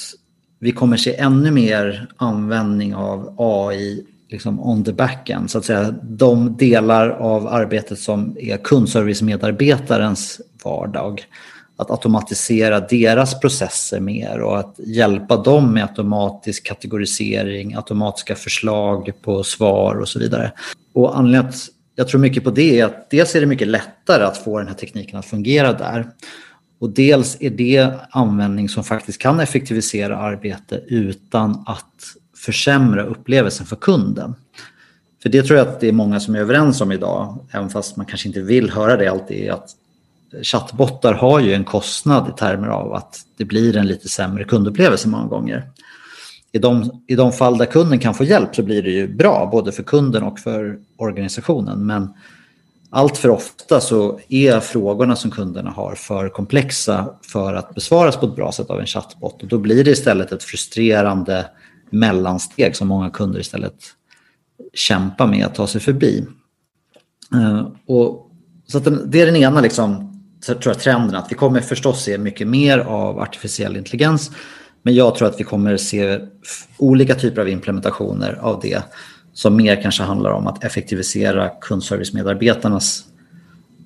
vi 0.59 0.71
kommer 0.71 0.97
se 0.97 1.15
ännu 1.15 1.51
mer 1.51 2.07
användning 2.17 2.95
av 2.95 3.35
AI 3.37 4.05
liksom 4.33 4.59
on 4.59 4.83
the 4.83 4.93
backend. 4.93 5.51
Så 5.51 5.57
att 5.57 5.65
säga, 5.65 5.95
de 6.03 6.57
delar 6.57 7.09
av 7.09 7.47
arbetet 7.47 7.99
som 7.99 8.37
är 8.39 8.57
kundservicemedarbetarens 8.57 10.41
vardag. 10.63 11.23
Att 11.77 11.91
automatisera 11.91 12.79
deras 12.79 13.39
processer 13.39 13.99
mer 13.99 14.39
och 14.39 14.59
att 14.59 14.75
hjälpa 14.77 15.37
dem 15.37 15.73
med 15.73 15.83
automatisk 15.83 16.65
kategorisering, 16.65 17.75
automatiska 17.75 18.35
förslag 18.35 19.11
på 19.21 19.43
svar 19.43 19.95
och 19.95 20.07
så 20.07 20.19
vidare. 20.19 20.51
Och 20.93 21.17
anledningen 21.17 21.49
att 21.49 21.55
jag 21.95 22.07
tror 22.07 22.21
mycket 22.21 22.43
på 22.43 22.51
det 22.51 22.79
är 22.79 22.85
att 22.85 23.09
dels 23.09 23.35
är 23.35 23.41
det 23.41 23.47
mycket 23.47 23.67
lättare 23.67 24.23
att 24.23 24.37
få 24.37 24.59
den 24.59 24.67
här 24.67 24.75
tekniken 24.75 25.19
att 25.19 25.25
fungera 25.25 25.73
där. 25.73 26.07
Och 26.79 26.89
dels 26.89 27.37
är 27.39 27.49
det 27.49 27.91
användning 28.09 28.69
som 28.69 28.83
faktiskt 28.83 29.21
kan 29.21 29.39
effektivisera 29.39 30.17
arbete 30.17 30.81
utan 30.87 31.63
att 31.65 32.15
försämra 32.45 33.03
upplevelsen 33.03 33.65
för 33.65 33.75
kunden. 33.75 34.35
För 35.21 35.29
det 35.29 35.43
tror 35.43 35.59
jag 35.59 35.67
att 35.67 35.79
det 35.79 35.87
är 35.87 35.91
många 35.91 36.19
som 36.19 36.35
är 36.35 36.39
överens 36.39 36.81
om 36.81 36.91
idag, 36.91 37.37
även 37.51 37.69
fast 37.69 37.97
man 37.97 38.05
kanske 38.05 38.27
inte 38.27 38.41
vill 38.41 38.69
höra 38.69 38.97
det 38.97 39.07
alltid, 39.07 39.49
att 39.49 39.69
chattbottar 40.43 41.13
har 41.13 41.39
ju 41.39 41.53
en 41.53 41.63
kostnad 41.63 42.29
i 42.29 42.39
termer 42.39 42.67
av 42.67 42.93
att 42.93 43.19
det 43.37 43.45
blir 43.45 43.77
en 43.77 43.87
lite 43.87 44.09
sämre 44.09 44.43
kundupplevelse 44.43 45.07
många 45.07 45.27
gånger. 45.27 45.69
I 46.51 46.59
de, 46.59 47.03
I 47.07 47.15
de 47.15 47.31
fall 47.31 47.57
där 47.57 47.65
kunden 47.65 47.99
kan 47.99 48.13
få 48.13 48.23
hjälp 48.23 48.55
så 48.55 48.63
blir 48.63 48.83
det 48.83 48.91
ju 48.91 49.07
bra, 49.07 49.49
både 49.51 49.71
för 49.71 49.83
kunden 49.83 50.23
och 50.23 50.39
för 50.39 50.79
organisationen. 50.97 51.85
Men 51.85 52.13
allt 52.89 53.17
för 53.17 53.29
ofta 53.29 53.81
så 53.81 54.19
är 54.29 54.59
frågorna 54.59 55.15
som 55.15 55.31
kunderna 55.31 55.69
har 55.69 55.95
för 55.95 56.29
komplexa 56.29 57.09
för 57.31 57.53
att 57.53 57.75
besvaras 57.75 58.17
på 58.17 58.25
ett 58.25 58.35
bra 58.35 58.51
sätt 58.51 58.69
av 58.69 58.79
en 58.79 58.85
chattbot. 58.85 59.43
Och 59.43 59.47
då 59.47 59.57
blir 59.57 59.83
det 59.83 59.91
istället 59.91 60.31
ett 60.31 60.43
frustrerande 60.43 61.45
mellansteg 61.93 62.75
som 62.75 62.87
många 62.87 63.09
kunder 63.09 63.39
istället 63.39 63.75
kämpar 64.73 65.27
med 65.27 65.45
att 65.45 65.55
ta 65.55 65.67
sig 65.67 65.81
förbi. 65.81 66.25
Eh, 67.33 67.67
och, 67.85 68.31
så 68.67 68.79
den, 68.79 69.11
det 69.11 69.21
är 69.21 69.25
den 69.25 69.35
ena 69.35 69.61
liksom, 69.61 70.19
tror 70.45 70.59
jag, 70.63 70.79
trenden, 70.79 71.15
att 71.15 71.31
vi 71.31 71.35
kommer 71.35 71.61
förstås 71.61 72.03
se 72.03 72.17
mycket 72.17 72.47
mer 72.47 72.79
av 72.79 73.19
artificiell 73.19 73.77
intelligens. 73.77 74.31
Men 74.81 74.95
jag 74.95 75.15
tror 75.15 75.27
att 75.27 75.39
vi 75.39 75.43
kommer 75.43 75.77
se 75.77 76.19
olika 76.77 77.15
typer 77.15 77.41
av 77.41 77.49
implementationer 77.49 78.39
av 78.41 78.59
det 78.61 78.83
som 79.33 79.55
mer 79.55 79.81
kanske 79.81 80.03
handlar 80.03 80.31
om 80.31 80.47
att 80.47 80.63
effektivisera 80.63 81.49
kundservicemedarbetarnas 81.49 83.05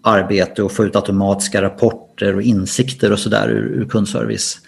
arbete 0.02 0.64
och 0.64 0.72
få 0.72 0.86
ut 0.86 0.96
automatiska 0.96 1.62
rapporter 1.62 2.36
och 2.36 2.42
insikter 2.42 3.12
och 3.12 3.20
sådär 3.20 3.50
ur, 3.50 3.82
ur 3.82 3.86
kundservice. 3.86 4.60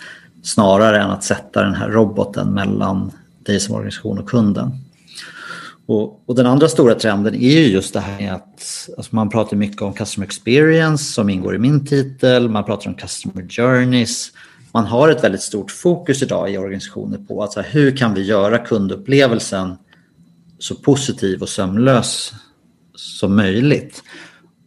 Snarare 0.43 1.01
än 1.01 1.09
att 1.09 1.23
sätta 1.23 1.63
den 1.63 1.75
här 1.75 1.89
roboten 1.89 2.53
mellan 2.53 3.11
dig 3.45 3.59
som 3.59 3.75
organisation 3.75 4.19
och 4.19 4.29
kunden. 4.29 4.71
Och, 5.85 6.29
och, 6.29 6.35
den 6.35 6.45
andra 6.45 6.67
stora 6.67 6.95
trenden 6.95 7.35
är 7.35 7.59
ju 7.59 7.67
just 7.67 7.93
det 7.93 7.99
här 7.99 8.19
med 8.21 8.33
att 8.33 8.89
alltså 8.97 9.15
man 9.15 9.29
pratar 9.29 9.57
mycket 9.57 9.81
om 9.81 9.93
customer 9.93 10.27
experience 10.27 11.03
som 11.13 11.29
ingår 11.29 11.55
i 11.55 11.59
min 11.59 11.85
titel, 11.85 12.49
man 12.49 12.63
pratar 12.63 12.89
om 12.89 12.95
customer 12.95 13.47
journeys. 13.49 14.31
Man 14.71 14.85
har 14.85 15.09
ett 15.09 15.23
väldigt 15.23 15.41
stort 15.41 15.71
fokus 15.71 16.21
idag 16.21 16.51
i 16.51 16.57
organisationer 16.57 17.17
på 17.17 17.43
att 17.43 17.53
så 17.53 17.61
här, 17.61 17.69
hur 17.71 17.97
kan 17.97 18.13
vi 18.13 18.21
göra 18.21 18.57
kundupplevelsen 18.57 19.75
så 20.59 20.75
positiv 20.75 21.41
och 21.41 21.49
sömlös 21.49 22.33
som 22.95 23.35
möjligt. 23.35 24.03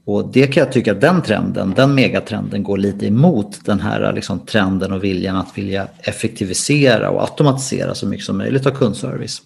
Och 0.05 0.33
det 0.33 0.47
kan 0.47 0.61
jag 0.63 0.73
tycka 0.73 0.93
att 0.93 1.01
den 1.01 1.23
trenden, 1.23 1.73
den 1.77 1.95
megatrenden 1.95 2.63
går 2.63 2.79
lite 2.79 3.07
emot 3.07 3.65
den 3.65 3.81
här 3.81 4.13
liksom, 4.13 4.41
trenden 4.41 4.93
och 4.93 5.05
viljan 5.05 5.37
att 5.37 5.59
vilja 5.59 5.89
effektivisera 5.99 7.11
och 7.11 7.23
automatisera 7.23 7.95
så 7.95 8.07
mycket 8.07 8.27
som 8.27 8.39
möjligt 8.39 8.67
av 8.67 8.71
kundservice. 8.71 9.43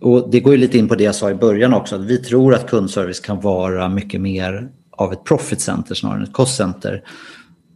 Och 0.00 0.30
det 0.30 0.40
går 0.40 0.52
ju 0.52 0.58
lite 0.58 0.78
in 0.78 0.88
på 0.88 0.94
det 0.94 1.04
jag 1.04 1.14
sa 1.14 1.30
i 1.30 1.34
början 1.34 1.74
också, 1.74 1.96
att 1.96 2.04
vi 2.04 2.18
tror 2.18 2.54
att 2.54 2.70
kundservice 2.70 3.20
kan 3.20 3.40
vara 3.40 3.88
mycket 3.88 4.20
mer 4.20 4.68
av 4.90 5.12
ett 5.12 5.24
profit 5.24 5.60
center 5.60 5.94
snarare 5.94 6.16
än 6.16 6.24
ett 6.24 6.32
cost 6.32 6.56
center. 6.56 7.02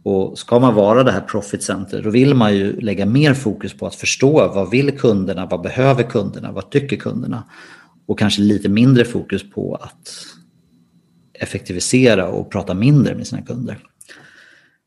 Och 0.03 0.39
ska 0.39 0.59
man 0.59 0.75
vara 0.75 1.03
det 1.03 1.11
här 1.11 1.21
profit 1.21 1.63
center 1.63 2.01
då 2.01 2.09
vill 2.09 2.33
man 2.33 2.55
ju 2.55 2.79
lägga 2.81 3.05
mer 3.05 3.33
fokus 3.33 3.73
på 3.73 3.87
att 3.87 3.95
förstå 3.95 4.51
vad 4.55 4.69
vill 4.69 4.91
kunderna, 4.91 5.45
vad 5.45 5.61
behöver 5.61 6.03
kunderna, 6.03 6.51
vad 6.51 6.69
tycker 6.69 6.97
kunderna? 6.97 7.43
Och 8.07 8.19
kanske 8.19 8.41
lite 8.41 8.69
mindre 8.69 9.05
fokus 9.05 9.51
på 9.51 9.75
att 9.75 10.09
effektivisera 11.39 12.27
och 12.27 12.51
prata 12.51 12.73
mindre 12.73 13.15
med 13.15 13.27
sina 13.27 13.41
kunder. 13.41 13.77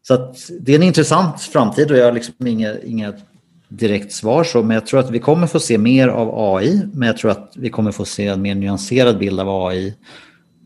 Så 0.02 0.34
det 0.60 0.72
är 0.72 0.76
en 0.76 0.82
intressant 0.82 1.40
framtid 1.40 1.90
och 1.90 1.98
jag 1.98 2.04
har 2.04 2.12
liksom 2.12 2.46
inga, 2.46 2.78
inga 2.78 3.12
direkt 3.68 4.12
svar 4.12 4.44
så, 4.44 4.62
men 4.62 4.74
jag 4.74 4.86
tror 4.86 5.00
att 5.00 5.10
vi 5.10 5.18
kommer 5.18 5.46
få 5.46 5.60
se 5.60 5.78
mer 5.78 6.08
av 6.08 6.56
AI, 6.56 6.82
men 6.92 7.06
jag 7.06 7.16
tror 7.16 7.30
att 7.30 7.52
vi 7.56 7.70
kommer 7.70 7.92
få 7.92 8.04
se 8.04 8.26
en 8.26 8.42
mer 8.42 8.54
nyanserad 8.54 9.18
bild 9.18 9.40
av 9.40 9.66
AI. 9.66 9.94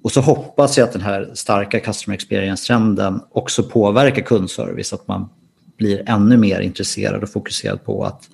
Och 0.02 0.12
så 0.12 0.20
hoppas 0.20 0.78
jag 0.78 0.84
att 0.84 0.92
den 0.92 1.02
här 1.02 1.30
starka 1.34 1.80
customer 1.80 2.14
experience-trenden 2.14 3.20
också 3.30 3.62
påverkar 3.62 4.22
kundservice, 4.22 4.92
att 4.92 5.08
man 5.08 5.28
blir 5.76 6.10
ännu 6.10 6.36
mer 6.36 6.60
intresserad 6.60 7.22
och 7.22 7.28
fokuserad 7.28 7.84
på 7.84 8.04
att 8.04 8.28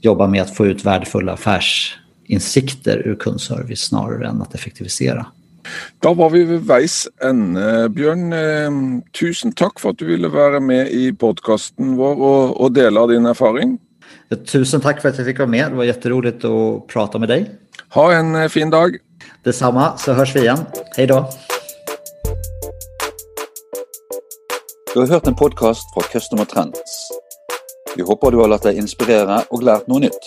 jobba 0.00 0.26
med 0.26 0.42
att 0.42 0.56
få 0.56 0.66
ut 0.66 0.84
värdefulla 0.84 1.32
affärsinsikter 1.32 3.02
ur 3.06 3.16
kundservice 3.16 3.80
snarare 3.80 4.28
än 4.28 4.42
att 4.42 4.54
effektivisera. 4.54 5.26
Da 6.02 6.14
var 6.16 6.32
vi 6.32 6.44
ved 6.48 6.64
veis 6.68 7.04
ende, 7.22 7.88
Bjørn. 7.94 8.32
Eh, 8.32 8.80
tusen 9.16 9.52
takk 9.52 9.80
for 9.82 9.94
at 9.94 10.00
du 10.00 10.06
ville 10.08 10.32
være 10.32 10.60
med 10.60 10.90
i 10.94 11.10
podkasten 11.12 11.96
vår 12.00 12.18
og, 12.18 12.56
og 12.60 12.74
dele 12.74 13.00
av 13.00 13.12
din 13.14 13.26
erfaring. 13.30 13.78
Tusen 14.46 14.80
tack 14.80 15.02
för 15.02 15.08
att 15.08 15.18
jag 15.18 15.26
fick 15.26 15.38
vara 15.38 15.48
med. 15.48 15.70
Det 15.70 15.76
var 15.76 15.84
jätteroligt 15.84 16.44
att 16.44 16.86
prata 16.86 17.18
med 17.18 17.28
dig. 17.28 17.50
Ha 17.88 18.12
en 18.12 18.34
eh, 18.34 18.48
fin 18.48 18.70
dag. 18.70 18.96
Detsamma, 19.44 19.96
så 19.96 20.12
hörs 20.12 20.36
vi 20.36 20.40
igen. 20.40 20.58
Hej 20.96 21.06
då. 21.06 21.30
Du 24.94 25.00
har 25.00 25.06
hørt 25.06 25.26
en 25.26 25.34
podkast 25.34 25.94
fra 25.94 26.02
Customer 26.02 26.44
Trends. 26.44 27.10
Vi 27.96 28.02
håper 28.02 28.30
du 28.30 28.36
har 28.36 28.48
latt 28.48 28.64
deg 28.66 28.78
inspirere 28.78 29.42
og 29.50 29.62
lært 29.62 29.86
noe 29.90 30.02
nytt. 30.02 30.26